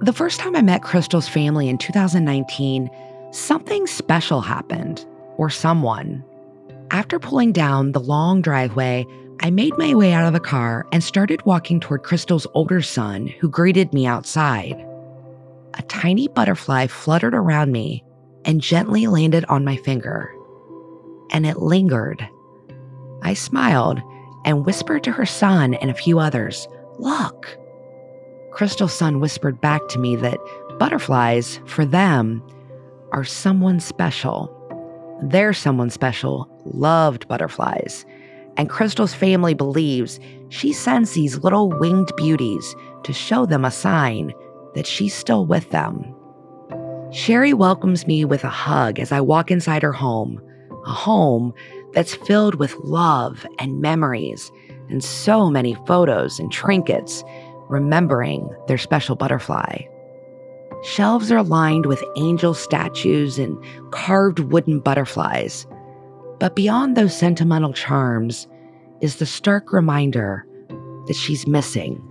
The 0.00 0.12
first 0.12 0.40
time 0.40 0.56
I 0.56 0.62
met 0.62 0.82
Crystal's 0.82 1.28
family 1.28 1.68
in 1.68 1.78
2019, 1.78 2.90
something 3.30 3.86
special 3.86 4.40
happened, 4.40 5.06
or 5.36 5.50
someone. 5.50 6.24
After 6.90 7.20
pulling 7.20 7.52
down 7.52 7.92
the 7.92 8.00
long 8.00 8.42
driveway, 8.42 9.06
I 9.40 9.50
made 9.50 9.78
my 9.78 9.94
way 9.94 10.12
out 10.12 10.26
of 10.26 10.32
the 10.32 10.40
car 10.40 10.84
and 10.90 11.04
started 11.04 11.46
walking 11.46 11.78
toward 11.78 12.02
Crystal's 12.02 12.46
older 12.54 12.82
son, 12.82 13.28
who 13.28 13.48
greeted 13.48 13.92
me 13.92 14.04
outside. 14.04 14.84
A 15.74 15.82
tiny 15.82 16.26
butterfly 16.26 16.88
fluttered 16.88 17.34
around 17.34 17.70
me 17.70 18.02
and 18.48 18.62
gently 18.62 19.06
landed 19.06 19.44
on 19.50 19.62
my 19.64 19.76
finger. 19.76 20.34
And 21.30 21.46
it 21.46 21.58
lingered. 21.58 22.26
I 23.22 23.34
smiled 23.34 24.00
and 24.46 24.64
whispered 24.64 25.04
to 25.04 25.12
her 25.12 25.26
son 25.26 25.74
and 25.74 25.90
a 25.90 25.94
few 25.94 26.18
others, 26.18 26.66
Look. 26.98 27.56
Crystal's 28.50 28.94
son 28.94 29.20
whispered 29.20 29.60
back 29.60 29.86
to 29.88 29.98
me 29.98 30.16
that 30.16 30.38
butterflies, 30.78 31.60
for 31.66 31.84
them, 31.84 32.42
are 33.12 33.24
someone 33.24 33.80
special. 33.80 34.54
Their 35.22 35.52
someone 35.52 35.90
special 35.90 36.48
loved 36.64 37.28
butterflies, 37.28 38.06
and 38.56 38.70
Crystal's 38.70 39.14
family 39.14 39.52
believes 39.52 40.18
she 40.48 40.72
sends 40.72 41.12
these 41.12 41.38
little 41.38 41.68
winged 41.68 42.10
beauties 42.16 42.74
to 43.04 43.12
show 43.12 43.44
them 43.44 43.64
a 43.64 43.70
sign 43.70 44.32
that 44.74 44.86
she's 44.86 45.14
still 45.14 45.44
with 45.44 45.70
them. 45.70 46.14
Sherry 47.10 47.54
welcomes 47.54 48.06
me 48.06 48.24
with 48.26 48.44
a 48.44 48.50
hug 48.50 48.98
as 48.98 49.12
I 49.12 49.20
walk 49.20 49.50
inside 49.50 49.82
her 49.82 49.92
home, 49.92 50.42
a 50.84 50.92
home 50.92 51.54
that's 51.94 52.14
filled 52.14 52.56
with 52.56 52.76
love 52.80 53.46
and 53.58 53.80
memories 53.80 54.52
and 54.90 55.02
so 55.02 55.48
many 55.48 55.74
photos 55.86 56.38
and 56.38 56.52
trinkets 56.52 57.24
remembering 57.68 58.48
their 58.66 58.76
special 58.76 59.16
butterfly. 59.16 59.82
Shelves 60.82 61.32
are 61.32 61.42
lined 61.42 61.86
with 61.86 62.04
angel 62.16 62.52
statues 62.52 63.38
and 63.38 63.58
carved 63.90 64.40
wooden 64.40 64.78
butterflies. 64.78 65.66
But 66.38 66.54
beyond 66.54 66.96
those 66.96 67.16
sentimental 67.16 67.72
charms 67.72 68.46
is 69.00 69.16
the 69.16 69.26
stark 69.26 69.72
reminder 69.72 70.46
that 71.06 71.16
she's 71.16 71.46
missing. 71.46 72.02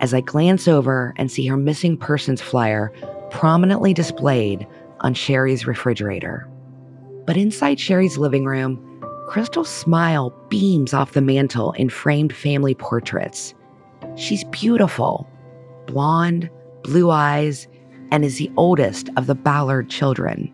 As 0.00 0.14
I 0.14 0.22
glance 0.22 0.66
over 0.66 1.12
and 1.16 1.30
see 1.30 1.46
her 1.46 1.58
missing 1.58 1.98
persons 1.98 2.40
flyer 2.40 2.90
prominently 3.30 3.94
displayed 3.94 4.66
on 5.00 5.14
Sherry's 5.14 5.66
refrigerator. 5.66 6.48
But 7.26 7.36
inside 7.36 7.80
Sherry's 7.80 8.18
living 8.18 8.44
room, 8.44 8.86
Crystal's 9.28 9.68
smile 9.68 10.34
beams 10.48 10.92
off 10.92 11.12
the 11.12 11.20
mantle 11.20 11.72
in 11.72 11.88
framed 11.88 12.34
family 12.34 12.74
portraits. 12.74 13.54
She's 14.16 14.44
beautiful, 14.44 15.28
blonde, 15.86 16.50
blue 16.82 17.10
eyes, 17.10 17.68
and 18.10 18.24
is 18.24 18.38
the 18.38 18.50
oldest 18.56 19.08
of 19.16 19.26
the 19.26 19.34
Ballard 19.34 19.88
children. 19.88 20.52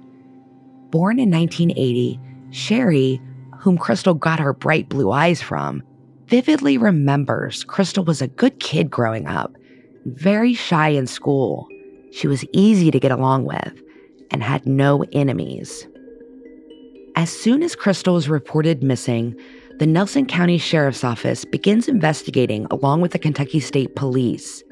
Born 0.90 1.18
in 1.18 1.30
1980, 1.30 2.20
Sherry, 2.50 3.20
whom 3.58 3.78
Crystal 3.78 4.14
got 4.14 4.38
her 4.38 4.52
bright 4.52 4.88
blue 4.88 5.10
eyes 5.10 5.40
from, 5.40 5.82
vividly 6.26 6.76
remembers 6.76 7.64
Crystal 7.64 8.04
was 8.04 8.20
a 8.20 8.28
good 8.28 8.60
kid 8.60 8.90
growing 8.90 9.26
up, 9.26 9.56
very 10.04 10.52
shy 10.52 10.90
in 10.90 11.06
school. 11.06 11.66
She 12.16 12.28
was 12.28 12.46
easy 12.52 12.90
to 12.90 12.98
get 12.98 13.10
along 13.10 13.44
with 13.44 13.74
and 14.30 14.42
had 14.42 14.64
no 14.64 15.04
enemies. 15.12 15.86
As 17.14 17.30
soon 17.30 17.62
as 17.62 17.76
Crystal 17.76 18.16
is 18.16 18.26
reported 18.26 18.82
missing, 18.82 19.38
the 19.78 19.86
Nelson 19.86 20.24
County 20.24 20.56
Sheriff's 20.56 21.04
Office 21.04 21.44
begins 21.44 21.88
investigating 21.88 22.66
along 22.70 23.02
with 23.02 23.12
the 23.12 23.18
Kentucky 23.18 23.60
State 23.60 23.96
Police. 23.96 24.64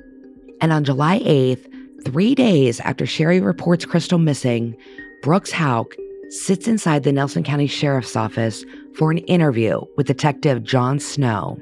And 0.63 0.73
on 0.73 0.85
July 0.85 1.19
8th, 1.19 1.71
three 2.07 2.35
days 2.35 2.81
after 2.81 3.05
Sherry 3.05 3.43
reports 3.43 3.85
Crystal 3.85 4.19
missing, 4.19 4.75
Brooks 5.23 5.53
Houck 5.53 5.95
sits 6.31 6.67
inside 6.67 7.03
the 7.03 7.13
Nelson 7.13 7.45
County 7.45 7.67
Sheriff's 7.67 8.17
Office 8.17 8.65
for 8.95 9.11
an 9.11 9.19
interview 9.19 9.83
with 9.99 10.07
Detective 10.07 10.63
John 10.63 10.99
Snow. 10.99 11.61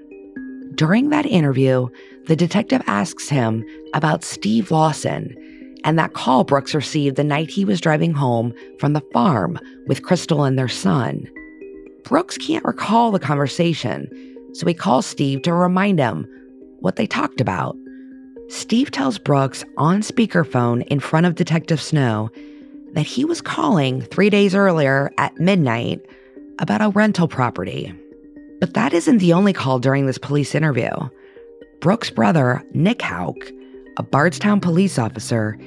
During 0.77 1.11
that 1.11 1.27
interview, 1.27 1.89
the 2.29 2.37
detective 2.37 2.83
asks 2.87 3.29
him 3.29 3.65
about 3.95 4.23
Steve 4.23 4.71
Lawson 4.71 5.37
and 5.85 5.99
that 5.99 6.15
call 6.15 6.45
Brooks 6.45 6.75
received 6.75 7.17
the 7.17 7.25
night 7.25 7.51
he 7.51 7.65
was 7.65 7.81
driving 7.81 8.13
home 8.13 8.55
from 8.79 8.93
the 8.93 9.03
farm 9.13 9.59
with 9.87 10.03
Crystal 10.03 10.45
and 10.45 10.59
their 10.59 10.69
son. 10.69 11.29
Brooks 12.05 12.39
can't 12.39 12.65
recall 12.65 13.11
the 13.11 13.19
conversation, 13.19 14.09
so 14.53 14.67
he 14.67 14.75
calls 14.75 15.07
Steve 15.07 15.43
to 15.43 15.53
remind 15.53 15.99
him 15.99 16.27
what 16.81 16.97
they 16.97 17.07
talked 17.07 17.41
about. 17.41 17.77
Steve 18.49 18.91
tells 18.91 19.19
Brooks 19.19 19.65
on 19.79 20.03
speakerphone 20.03 20.87
in 20.89 21.01
front 21.01 21.27
of 21.27 21.37
Detective 21.37 21.81
Snow 21.81 22.31
that 22.93 23.07
he 23.07 23.25
was 23.25 23.41
calling 23.41 24.03
three 24.03 24.29
days 24.29 24.55
earlier 24.55 25.11
at 25.17 25.39
midnight 25.39 26.05
about 26.59 26.83
a 26.83 26.91
rental 26.91 27.29
property. 27.29 27.95
But 28.61 28.75
that 28.75 28.93
isn't 28.93 29.19
the 29.19 29.33
only 29.33 29.53
call 29.53 29.79
during 29.79 30.07
this 30.07 30.19
police 30.19 30.55
interview. 30.55 30.91
Brooks' 31.81 32.11
brother, 32.11 32.63
Nick 32.75 33.01
Houck, 33.01 33.51
a 33.97 34.03
Bardstown 34.03 34.61
police 34.61 34.99
officer, 34.99 35.59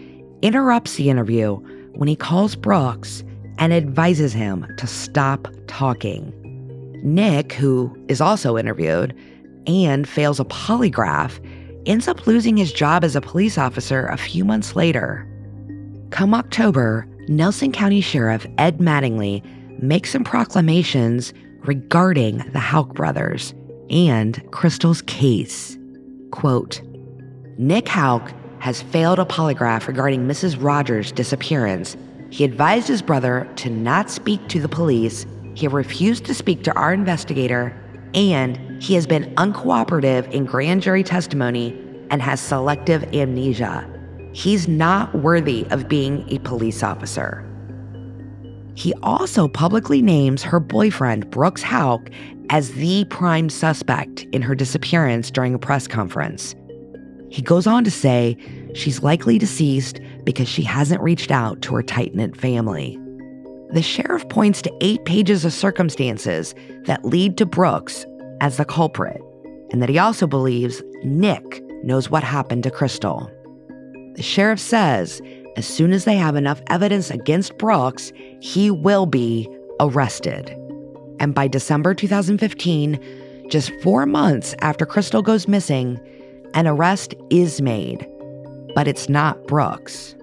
interrupts 0.45 0.95
the 0.95 1.09
interview 1.09 1.55
when 1.95 2.07
he 2.07 2.15
calls 2.15 2.55
Brooks 2.55 3.23
and 3.57 3.73
advises 3.73 4.31
him 4.31 4.67
to 4.77 4.85
stop 4.85 5.47
talking. 5.65 6.31
Nick, 7.03 7.53
who 7.53 7.95
is 8.07 8.21
also 8.21 8.55
interviewed 8.55 9.17
and 9.65 10.07
fails 10.07 10.39
a 10.39 10.45
polygraph, 10.45 11.39
ends 11.87 12.07
up 12.07 12.27
losing 12.27 12.57
his 12.57 12.71
job 12.71 13.03
as 13.03 13.15
a 13.15 13.21
police 13.21 13.57
officer 13.57 14.05
a 14.05 14.17
few 14.17 14.45
months 14.45 14.75
later. 14.75 15.27
Come 16.11 16.35
October, 16.35 17.07
Nelson 17.27 17.71
County 17.71 18.01
Sheriff 18.01 18.45
Ed 18.59 18.77
Mattingly 18.77 19.43
makes 19.81 20.11
some 20.11 20.23
proclamations 20.23 21.33
regarding 21.61 22.37
the 22.51 22.59
Houck 22.59 22.93
brothers 22.93 23.55
and 23.89 24.43
Crystal's 24.51 25.01
case. 25.01 25.75
Quote 26.31 26.81
Nick 27.57 27.87
Houck 27.87 28.31
has 28.65 28.81
failed 28.81 29.19
a 29.19 29.25
polygraph 29.25 29.85
regarding 29.85 30.27
Mrs. 30.27 30.57
Rogers' 30.59 31.11
disappearance. 31.11 31.95
He 32.31 32.43
advised 32.43 32.87
his 32.87 33.03
brother 33.03 33.47
to 33.57 33.69
not 33.69 34.09
speak 34.09 34.47
to 34.47 34.59
the 34.59 34.67
police. 34.67 35.27
He 35.53 35.67
refused 35.67 36.25
to 36.25 36.33
speak 36.33 36.63
to 36.63 36.73
our 36.73 36.91
investigator, 36.91 37.79
and 38.15 38.81
he 38.81 38.95
has 38.95 39.05
been 39.05 39.31
uncooperative 39.35 40.31
in 40.31 40.45
grand 40.45 40.81
jury 40.81 41.03
testimony 41.03 41.79
and 42.09 42.23
has 42.23 42.41
selective 42.41 43.03
amnesia. 43.13 43.87
He's 44.33 44.67
not 44.67 45.13
worthy 45.13 45.67
of 45.69 45.87
being 45.87 46.27
a 46.33 46.39
police 46.39 46.81
officer. 46.81 47.47
He 48.73 48.95
also 49.03 49.47
publicly 49.47 50.01
names 50.01 50.41
her 50.41 50.59
boyfriend, 50.59 51.29
Brooks 51.29 51.61
Houck, 51.61 52.09
as 52.49 52.71
the 52.71 53.05
prime 53.11 53.47
suspect 53.47 54.23
in 54.31 54.41
her 54.41 54.55
disappearance 54.55 55.29
during 55.29 55.53
a 55.53 55.59
press 55.59 55.85
conference. 55.85 56.55
He 57.35 57.41
goes 57.41 57.67
on 57.67 57.83
to 57.83 57.91
say 57.91 58.37
she's 58.75 59.03
likely 59.03 59.37
deceased 59.37 59.99
because 60.23 60.47
she 60.47 60.63
hasn't 60.63 61.01
reached 61.01 61.31
out 61.31 61.61
to 61.63 61.75
her 61.75 61.83
tight 61.83 62.15
knit 62.15 62.37
family. 62.37 62.97
The 63.71 63.81
sheriff 63.81 64.29
points 64.29 64.61
to 64.61 64.73
eight 64.79 65.03
pages 65.03 65.43
of 65.43 65.51
circumstances 65.51 66.55
that 66.85 67.03
lead 67.03 67.37
to 67.37 67.45
Brooks 67.45 68.05
as 68.39 68.55
the 68.55 68.63
culprit, 68.63 69.21
and 69.71 69.81
that 69.81 69.89
he 69.89 69.99
also 69.99 70.25
believes 70.25 70.81
Nick 71.03 71.61
knows 71.83 72.09
what 72.09 72.23
happened 72.23 72.63
to 72.63 72.71
Crystal. 72.71 73.29
The 74.15 74.23
sheriff 74.23 74.61
says 74.61 75.21
as 75.57 75.67
soon 75.67 75.91
as 75.91 76.05
they 76.05 76.15
have 76.15 76.37
enough 76.37 76.61
evidence 76.67 77.11
against 77.11 77.57
Brooks, 77.57 78.13
he 78.39 78.71
will 78.71 79.07
be 79.07 79.45
arrested. 79.81 80.57
And 81.19 81.35
by 81.35 81.49
December 81.49 81.95
2015, 81.95 82.97
just 83.49 83.73
four 83.81 84.05
months 84.05 84.55
after 84.59 84.85
Crystal 84.85 85.21
goes 85.21 85.49
missing, 85.49 85.99
an 86.55 86.67
arrest 86.67 87.13
is 87.29 87.61
made, 87.61 88.07
but 88.73 88.87
it's 88.87 89.09
not 89.09 89.45
Brooks. 89.45 90.15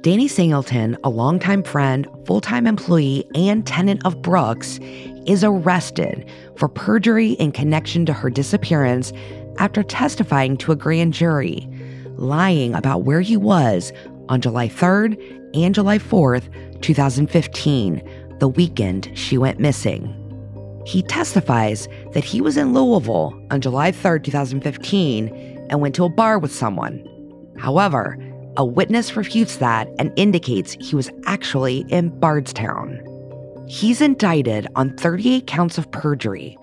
Danny 0.00 0.28
Singleton, 0.28 0.96
a 1.02 1.10
longtime 1.10 1.64
friend, 1.64 2.06
full 2.24 2.40
time 2.40 2.68
employee, 2.68 3.24
and 3.34 3.66
tenant 3.66 4.00
of 4.06 4.22
Brooks, 4.22 4.78
is 5.26 5.42
arrested 5.42 6.24
for 6.54 6.68
perjury 6.68 7.32
in 7.32 7.50
connection 7.50 8.06
to 8.06 8.12
her 8.12 8.30
disappearance 8.30 9.12
after 9.58 9.82
testifying 9.82 10.56
to 10.58 10.70
a 10.70 10.76
grand 10.76 11.12
jury, 11.12 11.68
lying 12.14 12.72
about 12.72 13.02
where 13.02 13.20
he 13.20 13.36
was 13.36 13.92
on 14.28 14.40
July 14.40 14.68
3rd 14.68 15.20
and 15.54 15.74
July 15.74 15.98
4th, 15.98 16.80
2015, 16.82 18.36
the 18.38 18.48
weekend 18.48 19.10
she 19.14 19.36
went 19.36 19.58
missing. 19.58 20.22
He 20.86 21.02
testifies 21.02 21.88
that 22.12 22.24
he 22.24 22.40
was 22.40 22.56
in 22.56 22.72
Louisville 22.72 23.36
on 23.50 23.60
July 23.60 23.90
3rd, 23.90 24.22
2015, 24.22 25.55
and 25.70 25.80
went 25.80 25.94
to 25.96 26.04
a 26.04 26.08
bar 26.08 26.38
with 26.38 26.54
someone. 26.54 27.06
However, 27.58 28.18
a 28.56 28.64
witness 28.64 29.16
refutes 29.16 29.56
that 29.56 29.88
and 29.98 30.12
indicates 30.16 30.76
he 30.80 30.96
was 30.96 31.10
actually 31.26 31.84
in 31.88 32.08
Bardstown. 32.18 33.02
He's 33.68 34.00
indicted 34.00 34.66
on 34.76 34.96
38 34.96 35.46
counts 35.46 35.76
of 35.78 35.90
perjury, 35.90 36.56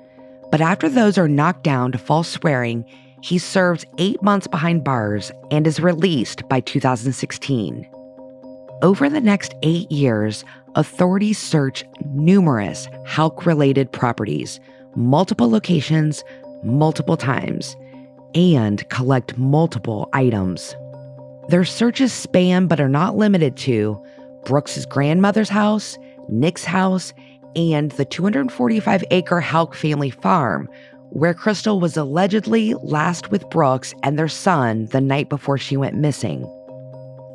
but 0.51 0.61
after 0.61 0.89
those 0.89 1.17
are 1.17 1.27
knocked 1.27 1.63
down 1.63 1.91
to 1.91 1.97
false 1.97 2.29
swearing, 2.29 2.85
he 3.21 3.37
serves 3.37 3.85
eight 3.97 4.21
months 4.21 4.47
behind 4.47 4.83
bars 4.83 5.31
and 5.51 5.65
is 5.65 5.79
released 5.79 6.47
by 6.49 6.59
2016. 6.59 7.87
Over 8.81 9.09
the 9.09 9.21
next 9.21 9.53
eight 9.63 9.89
years, 9.91 10.43
authorities 10.75 11.37
search 11.37 11.85
numerous 12.05 12.87
Houck 13.05 13.45
related 13.45 13.91
properties, 13.91 14.59
multiple 14.95 15.49
locations, 15.49 16.23
multiple 16.63 17.17
times, 17.17 17.75
and 18.36 18.88
collect 18.89 19.38
multiple 19.38 20.10
items. 20.13 20.76
Their 21.50 21.65
searches 21.65 22.13
span 22.13 22.67
but 22.67 22.80
are 22.80 22.89
not 22.89 23.17
limited 23.17 23.58
to 23.58 24.02
Brooks's 24.46 24.86
grandmother's 24.86 25.50
house, 25.50 25.98
Nick's 26.30 26.63
house, 26.63 27.13
and 27.56 27.91
the 27.91 28.06
245 28.06 29.04
acre 29.12 29.39
Houck 29.39 29.76
family 29.76 30.10
farm, 30.10 30.69
where 31.10 31.34
Crystal 31.34 31.80
was 31.80 31.96
allegedly 31.96 32.74
last 32.76 33.30
with 33.30 33.50
Brooks 33.50 33.93
and 34.04 34.17
their 34.17 34.28
son 34.28 34.88
the 34.88 35.02
night 35.02 35.30
before 35.30 35.58
she 35.58 35.78
went 35.78 35.96
missing. 35.96 36.43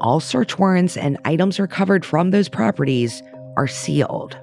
All 0.01 0.21
search 0.21 0.59
warrants 0.59 0.97
and 0.97 1.19
items 1.25 1.61
recovered 1.61 2.05
from 2.05 2.31
those 2.31 2.49
properties 2.49 3.23
are 3.57 3.67
sealed. 3.67 4.37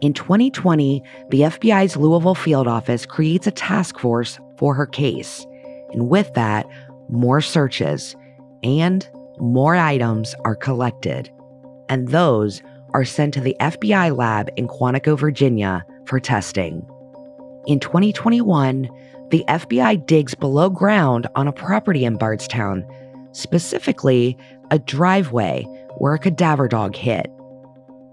In 0.00 0.12
2020, 0.12 1.02
the 1.30 1.40
FBI's 1.40 1.96
Louisville 1.96 2.34
field 2.34 2.68
office 2.68 3.06
creates 3.06 3.46
a 3.46 3.52
task 3.52 3.98
force 3.98 4.38
for 4.64 4.72
her 4.72 4.86
case. 4.86 5.46
And 5.92 6.08
with 6.08 6.32
that, 6.32 6.66
more 7.10 7.42
searches 7.42 8.16
and 8.62 9.06
more 9.36 9.76
items 9.76 10.34
are 10.46 10.56
collected. 10.56 11.30
And 11.90 12.08
those 12.08 12.62
are 12.94 13.04
sent 13.04 13.34
to 13.34 13.42
the 13.42 13.54
FBI 13.60 14.16
lab 14.16 14.48
in 14.56 14.66
Quantico, 14.66 15.18
Virginia 15.18 15.84
for 16.06 16.18
testing. 16.18 16.76
In 17.66 17.78
2021, 17.78 18.88
the 19.28 19.44
FBI 19.48 20.06
digs 20.06 20.34
below 20.34 20.70
ground 20.70 21.26
on 21.34 21.46
a 21.46 21.52
property 21.52 22.06
in 22.06 22.16
Bardstown, 22.16 22.86
specifically 23.32 24.34
a 24.70 24.78
driveway 24.78 25.64
where 25.98 26.14
a 26.14 26.18
cadaver 26.18 26.68
dog 26.68 26.96
hit. 26.96 27.30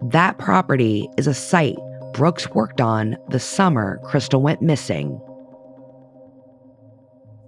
That 0.02 0.38
property 0.38 1.08
is 1.18 1.28
a 1.28 1.34
site 1.34 1.78
Brooks 2.12 2.50
worked 2.50 2.82
on 2.82 3.16
the 3.30 3.40
summer 3.40 4.02
Crystal 4.04 4.42
went 4.42 4.62
missing. 4.62 5.18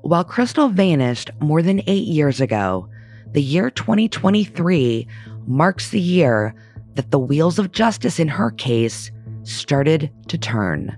While 0.03 0.25
Crystal 0.25 0.67
vanished 0.67 1.31
more 1.39 1.61
than 1.61 1.81
eight 1.87 2.05
years 2.05 2.41
ago, 2.41 2.89
the 3.31 3.41
year 3.41 3.69
2023 3.69 5.07
marks 5.47 5.91
the 5.91 5.99
year 5.99 6.53
that 6.95 7.09
the 7.09 7.19
wheels 7.19 7.57
of 7.57 7.71
justice 7.71 8.19
in 8.19 8.27
her 8.27 8.51
case 8.51 9.11
started 9.43 10.11
to 10.27 10.37
turn. 10.37 10.97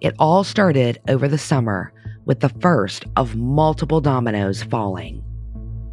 It 0.00 0.14
all 0.18 0.44
started 0.44 0.98
over 1.10 1.28
the 1.28 1.36
summer 1.36 1.92
with 2.24 2.40
the 2.40 2.48
first 2.48 3.04
of 3.16 3.36
multiple 3.36 4.00
dominoes 4.00 4.62
falling. 4.62 5.22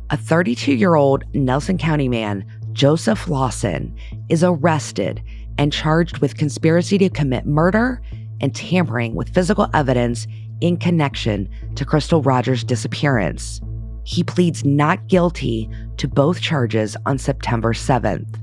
A 0.10 0.16
32 0.16 0.76
year 0.76 0.96
old 0.96 1.26
Nelson 1.36 1.78
County 1.78 2.08
man, 2.08 2.46
Joseph 2.72 3.28
Lawson, 3.28 3.94
is 4.30 4.46
arrested 4.46 5.22
and 5.58 5.74
charged 5.74 6.20
with 6.20 6.38
conspiracy 6.38 6.98
to 7.00 7.10
commit 7.10 7.46
murder 7.46 8.02
and 8.40 8.56
tampering 8.56 9.14
with 9.14 9.34
physical 9.34 9.70
evidence 9.74 10.26
in 10.62 10.78
connection 10.78 11.50
to 11.76 11.86
Crystal 11.86 12.22
Rogers' 12.22 12.64
disappearance. 12.64 13.62
He 14.04 14.24
pleads 14.24 14.66
not 14.66 15.08
guilty 15.08 15.70
to 15.98 16.08
both 16.08 16.42
charges 16.42 16.98
on 17.06 17.18
September 17.18 17.74
7th. 17.74 18.40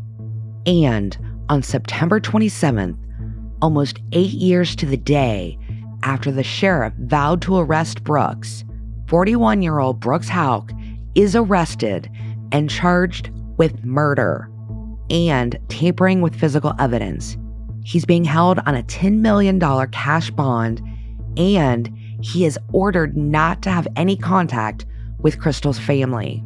And 0.66 1.16
on 1.48 1.62
September 1.62 2.20
27th, 2.20 2.96
almost 3.62 4.00
eight 4.12 4.32
years 4.32 4.76
to 4.76 4.86
the 4.86 4.96
day 4.96 5.58
after 6.02 6.30
the 6.30 6.42
sheriff 6.42 6.92
vowed 6.98 7.42
to 7.42 7.56
arrest 7.56 8.04
Brooks, 8.04 8.64
41 9.08 9.62
year 9.62 9.78
old 9.78 10.00
Brooks 10.00 10.28
Houck 10.28 10.70
is 11.14 11.34
arrested 11.34 12.10
and 12.52 12.70
charged 12.70 13.30
with 13.56 13.84
murder 13.84 14.50
and 15.10 15.58
tampering 15.68 16.20
with 16.20 16.34
physical 16.34 16.74
evidence. 16.78 17.36
He's 17.84 18.04
being 18.04 18.24
held 18.24 18.58
on 18.66 18.74
a 18.74 18.82
$10 18.82 19.20
million 19.20 19.60
cash 19.90 20.30
bond 20.30 20.82
and 21.36 21.90
he 22.26 22.44
is 22.44 22.58
ordered 22.72 23.16
not 23.16 23.62
to 23.62 23.70
have 23.70 23.86
any 23.94 24.16
contact 24.16 24.84
with 25.20 25.38
Crystal's 25.38 25.78
family. 25.78 26.42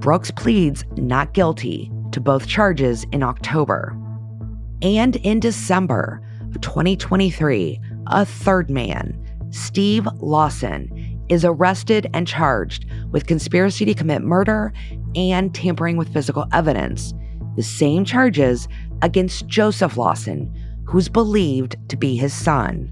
Brooks 0.00 0.32
pleads 0.32 0.84
not 0.96 1.34
guilty 1.34 1.90
to 2.10 2.20
both 2.20 2.48
charges 2.48 3.06
in 3.12 3.22
October. 3.22 3.96
And 4.82 5.14
in 5.16 5.38
December 5.38 6.20
of 6.48 6.60
2023, 6.62 7.80
a 8.08 8.24
third 8.24 8.70
man, 8.70 9.16
Steve 9.50 10.08
Lawson, 10.16 11.24
is 11.28 11.44
arrested 11.44 12.10
and 12.12 12.26
charged 12.26 12.84
with 13.12 13.26
conspiracy 13.26 13.84
to 13.84 13.94
commit 13.94 14.22
murder 14.22 14.72
and 15.14 15.54
tampering 15.54 15.96
with 15.96 16.12
physical 16.12 16.46
evidence, 16.52 17.14
the 17.54 17.62
same 17.62 18.04
charges 18.04 18.66
against 19.02 19.46
Joseph 19.46 19.96
Lawson, 19.96 20.52
who's 20.86 21.08
believed 21.08 21.76
to 21.88 21.96
be 21.96 22.16
his 22.16 22.34
son. 22.34 22.90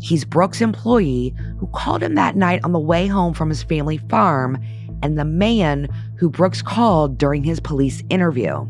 He's 0.00 0.24
Brooks' 0.24 0.60
employee 0.60 1.34
who 1.58 1.66
called 1.68 2.02
him 2.02 2.14
that 2.14 2.36
night 2.36 2.60
on 2.64 2.72
the 2.72 2.78
way 2.78 3.06
home 3.06 3.34
from 3.34 3.48
his 3.48 3.62
family 3.62 3.98
farm 3.98 4.58
and 5.02 5.18
the 5.18 5.24
man 5.24 5.88
who 6.18 6.30
Brooks 6.30 6.62
called 6.62 7.18
during 7.18 7.44
his 7.44 7.60
police 7.60 8.02
interview. 8.10 8.66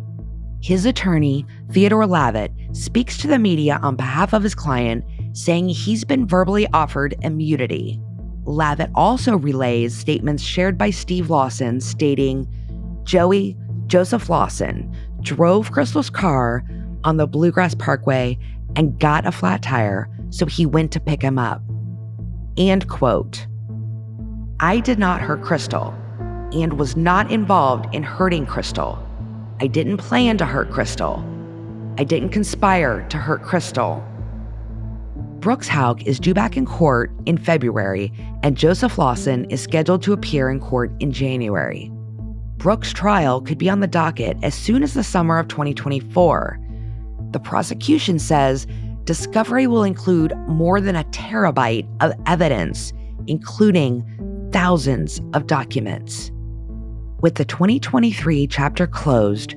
His 0.63 0.87
attorney, 0.87 1.47
Theodore 1.71 2.07
Lavit, 2.07 2.77
speaks 2.77 3.19
to 3.19 3.27
the 3.29 3.39
media 3.39 3.79
on 3.83 3.97
behalf 3.97 4.33
of 4.33 4.43
his 4.43 4.55
client, 4.55 5.05
saying 5.33 5.69
he's 5.69 6.05
been 6.05 6.27
verbally 6.27 6.67
offered 6.73 7.15
immunity. 7.23 8.01
Lavit 8.45 8.91
also 8.95 9.37
relays 9.37 9.97
statements 9.97 10.43
shared 10.43 10.79
by 10.79 10.91
Steve 10.91 11.31
Lawson 11.31 11.81
stating, 11.81 12.49
Joey, 13.05 13.57
Joseph 13.87 14.29
Lawson, 14.29 14.93
drove 15.21 15.73
Crystal's 15.73 16.11
car 16.11 16.65
on 17.05 17.17
the 17.17 17.27
Bluegrass 17.27 17.75
Parkway 17.75 18.39
and 18.75 18.99
got 18.99 19.27
a 19.27 19.33
flat 19.33 19.63
tire, 19.63 20.09
so 20.31 20.47
he 20.47 20.67
went 20.67 20.93
to 20.93 21.01
pick 21.01 21.23
him 21.23 21.39
up. 21.39 21.63
And 22.59 22.89
quote, 22.89 23.47
I 24.61 24.81
did 24.81 24.99
not 24.99 25.21
hurt 25.21 25.43
Crystal 25.43 25.95
and 26.53 26.79
was 26.79 26.97
not 26.97 27.31
involved 27.31 27.95
in 27.95 28.03
hurting 28.03 28.47
Crystal. 28.47 28.99
I 29.61 29.67
didn't 29.67 29.99
plan 29.99 30.39
to 30.39 30.47
hurt 30.47 30.71
Crystal. 30.71 31.25
I 31.99 32.05
didn't 32.05 32.31
conspire 32.31 33.07
to 33.09 33.17
hurt 33.17 33.43
Crystal. 33.43 34.03
Brooks 35.39 35.69
Houck 35.69 36.07
is 36.07 36.19
due 36.19 36.35
back 36.35 36.57
in 36.57 36.67
court 36.67 37.11
in 37.27 37.39
February, 37.39 38.13
and 38.43 38.57
Joseph 38.57 38.99
Lawson 38.99 39.45
is 39.51 39.61
scheduled 39.61 40.03
to 40.03 40.13
appear 40.13 40.51
in 40.51 40.61
court 40.61 40.91
in 41.01 41.13
January. 41.13 41.91
Brooks' 42.57 42.93
trial 42.93 43.41
could 43.41 43.59
be 43.59 43.71
on 43.71 43.81
the 43.81 43.87
docket 43.87 44.37
as 44.43 44.55
soon 44.55 44.83
as 44.83 44.95
the 44.95 45.05
summer 45.05 45.39
of 45.39 45.49
2024. 45.49 46.59
The 47.31 47.39
prosecution 47.39 48.19
says 48.19 48.67
discovery 49.07 49.67
will 49.67 49.85
include 49.85 50.37
more 50.49 50.81
than 50.81 50.97
a 50.97 51.05
terabyte 51.05 51.89
of 52.03 52.13
evidence, 52.27 52.93
including 53.27 54.05
thousands 54.53 55.21
of 55.33 55.47
documents. 55.47 56.31
With 57.23 57.37
the 57.37 57.45
2023 57.45 58.47
chapter 58.49 58.87
closed, 58.87 59.55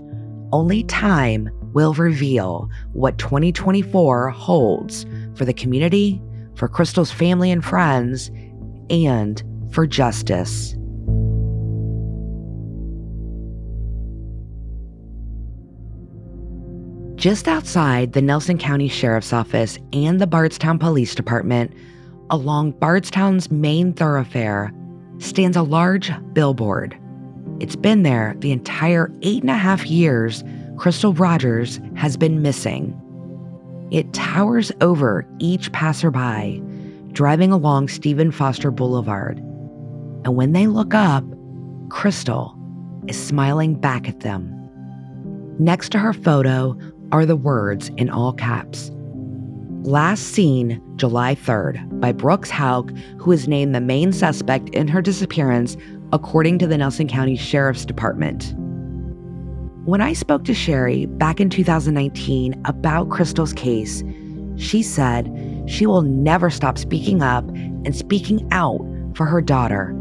only 0.51 0.83
time 0.83 1.49
will 1.73 1.93
reveal 1.93 2.69
what 2.93 3.17
2024 3.17 4.29
holds 4.29 5.05
for 5.35 5.45
the 5.45 5.53
community, 5.53 6.21
for 6.55 6.67
Crystal's 6.67 7.11
family 7.11 7.51
and 7.51 7.63
friends, 7.63 8.31
and 8.89 9.43
for 9.71 9.85
justice. 9.85 10.75
Just 17.19 17.49
outside 17.49 18.13
the 18.13 18.21
Nelson 18.21 18.57
County 18.57 18.87
Sheriff's 18.87 19.33
Office 19.33 19.77
and 19.91 20.21
the 20.21 20.25
Bardstown 20.25 20.79
Police 20.79 21.13
Department, 21.13 21.73
along 22.29 22.71
Bardstown's 22.71 23.51
main 23.51 23.91
thoroughfare, 23.91 24.71
stands 25.17 25.57
a 25.57 25.61
large 25.63 26.13
billboard. 26.31 26.97
It's 27.59 27.75
been 27.75 28.03
there 28.03 28.35
the 28.37 28.53
entire 28.53 29.11
eight 29.21 29.41
and 29.41 29.49
a 29.49 29.55
half 29.55 29.85
years 29.85 30.45
Crystal 30.77 31.13
Rogers 31.13 31.81
has 31.97 32.15
been 32.15 32.41
missing. 32.41 32.97
It 33.91 34.13
towers 34.13 34.71
over 34.79 35.27
each 35.39 35.73
passerby 35.73 36.63
driving 37.11 37.51
along 37.51 37.89
Stephen 37.89 38.31
Foster 38.31 38.71
Boulevard. 38.71 39.39
And 40.23 40.37
when 40.37 40.53
they 40.53 40.67
look 40.67 40.93
up, 40.93 41.25
Crystal 41.89 42.57
is 43.07 43.21
smiling 43.21 43.75
back 43.75 44.07
at 44.07 44.21
them. 44.21 44.55
Next 45.59 45.89
to 45.89 45.99
her 45.99 46.13
photo 46.13 46.77
are 47.11 47.25
the 47.25 47.35
words 47.35 47.89
in 47.97 48.09
all 48.09 48.33
caps. 48.33 48.91
Last 49.83 50.21
seen 50.21 50.81
July 50.97 51.35
3rd 51.35 51.99
by 51.99 52.11
Brooks 52.11 52.49
Houck, 52.49 52.91
who 53.17 53.31
is 53.31 53.47
named 53.47 53.73
the 53.73 53.81
main 53.81 54.11
suspect 54.11 54.69
in 54.69 54.87
her 54.87 55.01
disappearance, 55.01 55.77
according 56.11 56.59
to 56.59 56.67
the 56.67 56.77
Nelson 56.77 57.07
County 57.07 57.35
Sheriff's 57.35 57.85
Department. 57.85 58.53
When 59.85 60.01
I 60.01 60.13
spoke 60.13 60.43
to 60.45 60.53
Sherry 60.53 61.05
back 61.05 61.39
in 61.39 61.49
2019 61.49 62.61
about 62.65 63.09
Crystal's 63.09 63.53
case, 63.53 64.03
she 64.57 64.83
said 64.83 65.63
she 65.67 65.85
will 65.85 66.01
never 66.01 66.49
stop 66.49 66.77
speaking 66.77 67.23
up 67.23 67.47
and 67.47 67.95
speaking 67.95 68.47
out 68.51 68.85
for 69.15 69.25
her 69.25 69.41
daughter, 69.41 69.95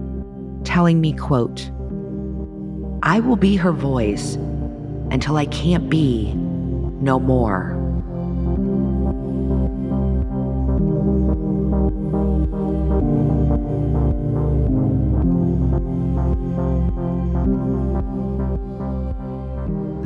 telling 0.64 1.00
me, 1.00 1.12
quote, 1.12 1.70
I 3.02 3.20
will 3.20 3.36
be 3.36 3.54
her 3.56 3.72
voice 3.72 4.34
until 5.10 5.36
I 5.36 5.46
can't 5.46 5.88
be 5.88 6.34
no 7.00 7.18
more. 7.18 7.76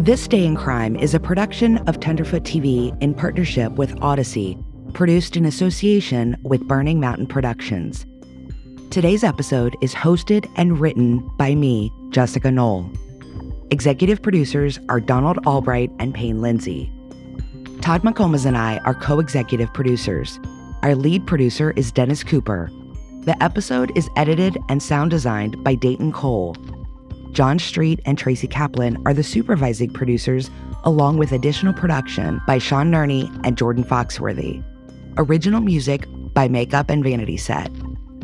This 0.02 0.26
Day 0.26 0.44
in 0.44 0.56
Crime 0.56 0.96
is 0.96 1.14
a 1.14 1.20
production 1.20 1.78
of 1.86 2.00
Tenderfoot 2.00 2.42
TV 2.42 3.00
in 3.00 3.14
partnership 3.14 3.70
with 3.74 3.94
Audacy, 4.00 4.60
produced 4.94 5.36
in 5.36 5.44
association 5.44 6.36
with 6.42 6.66
Burning 6.66 6.98
Mountain 6.98 7.28
Productions. 7.28 8.04
Today's 8.90 9.22
episode 9.22 9.76
is 9.80 9.94
hosted 9.94 10.50
and 10.56 10.80
written 10.80 11.20
by 11.38 11.54
me, 11.54 11.92
Jessica 12.10 12.50
Noll. 12.50 12.90
Executive 13.72 14.20
producers 14.20 14.78
are 14.90 15.00
Donald 15.00 15.38
Albright 15.46 15.90
and 15.98 16.12
Payne 16.12 16.42
Lindsay. 16.42 16.92
Todd 17.80 18.02
McComas 18.02 18.44
and 18.44 18.54
I 18.54 18.76
are 18.84 18.92
co 18.92 19.18
executive 19.18 19.72
producers. 19.72 20.38
Our 20.82 20.94
lead 20.94 21.26
producer 21.26 21.70
is 21.70 21.90
Dennis 21.90 22.22
Cooper. 22.22 22.70
The 23.22 23.42
episode 23.42 23.90
is 23.96 24.10
edited 24.14 24.58
and 24.68 24.82
sound 24.82 25.10
designed 25.10 25.64
by 25.64 25.74
Dayton 25.74 26.12
Cole. 26.12 26.54
John 27.30 27.58
Street 27.58 27.98
and 28.04 28.18
Tracy 28.18 28.46
Kaplan 28.46 29.02
are 29.06 29.14
the 29.14 29.22
supervising 29.22 29.90
producers, 29.90 30.50
along 30.84 31.16
with 31.16 31.32
additional 31.32 31.72
production 31.72 32.42
by 32.46 32.58
Sean 32.58 32.90
Nerney 32.90 33.24
and 33.42 33.56
Jordan 33.56 33.84
Foxworthy. 33.84 34.62
Original 35.16 35.62
music 35.62 36.04
by 36.34 36.46
Makeup 36.46 36.90
and 36.90 37.02
Vanity 37.02 37.38
Set. 37.38 37.70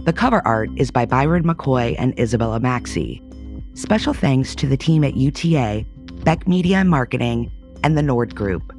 The 0.05 0.13
cover 0.13 0.47
art 0.47 0.69
is 0.77 0.91
by 0.91 1.07
Byron 1.07 1.45
McCoy 1.45 1.97
and 1.99 2.13
Isabella 2.21 2.61
Maxey. 2.61 3.23
Special 3.79 4.13
thanks 4.13 4.57
to 4.57 4.67
the 4.67 4.77
team 4.77 5.05
at 5.05 5.17
UTA, 5.17 5.87
Beck 6.25 6.49
Media 6.49 6.79
and 6.79 6.91
Marketing, 6.91 7.49
and 7.85 7.97
the 7.97 8.03
Nord 8.03 8.35
Group. 8.35 8.73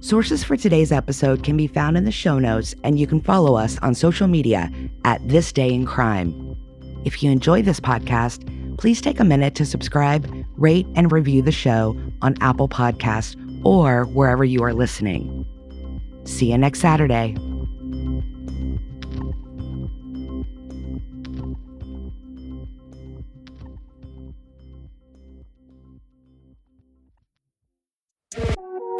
Sources 0.00 0.42
for 0.42 0.56
today's 0.56 0.90
episode 0.90 1.44
can 1.44 1.56
be 1.56 1.68
found 1.68 1.96
in 1.96 2.04
the 2.04 2.10
show 2.10 2.40
notes, 2.40 2.74
and 2.82 2.98
you 2.98 3.06
can 3.06 3.20
follow 3.20 3.54
us 3.54 3.78
on 3.78 3.94
social 3.94 4.26
media 4.26 4.68
at 5.04 5.26
This 5.28 5.52
Day 5.52 5.72
in 5.72 5.86
Crime. 5.86 6.56
If 7.04 7.22
you 7.22 7.30
enjoy 7.30 7.62
this 7.62 7.78
podcast, 7.78 8.76
please 8.76 9.00
take 9.00 9.20
a 9.20 9.24
minute 9.24 9.54
to 9.54 9.64
subscribe, 9.64 10.28
rate, 10.56 10.88
and 10.96 11.12
review 11.12 11.42
the 11.42 11.52
show 11.52 11.96
on 12.20 12.34
Apple 12.40 12.68
Podcasts 12.68 13.36
or 13.64 14.06
wherever 14.06 14.42
you 14.42 14.64
are 14.64 14.74
listening. 14.74 15.46
See 16.24 16.50
you 16.50 16.58
next 16.58 16.80
Saturday. 16.80 17.36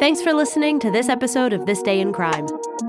Thanks 0.01 0.19
for 0.19 0.33
listening 0.33 0.79
to 0.79 0.89
this 0.89 1.09
episode 1.09 1.53
of 1.53 1.67
This 1.67 1.83
Day 1.83 1.99
in 1.99 2.11
Crime. 2.11 2.47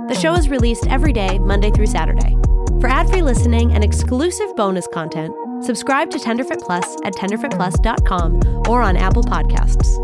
The 0.09 0.19
show 0.19 0.33
is 0.33 0.49
released 0.49 0.87
every 0.87 1.13
day, 1.13 1.39
Monday 1.39 1.71
through 1.71 1.89
Saturday. 1.89 2.35
For 2.81 2.89
ad-free 2.89 3.21
listening 3.21 3.75
and 3.75 3.85
exclusive 3.85 4.57
bonus 4.57 4.87
content, 4.87 5.35
subscribe 5.63 6.09
to 6.09 6.19
Tenderfoot 6.19 6.63
Plus 6.63 6.97
at 7.05 7.13
tenderfootplus.com 7.13 8.63
or 8.67 8.81
on 8.81 8.97
Apple 8.97 9.25
Podcasts. 9.25 9.99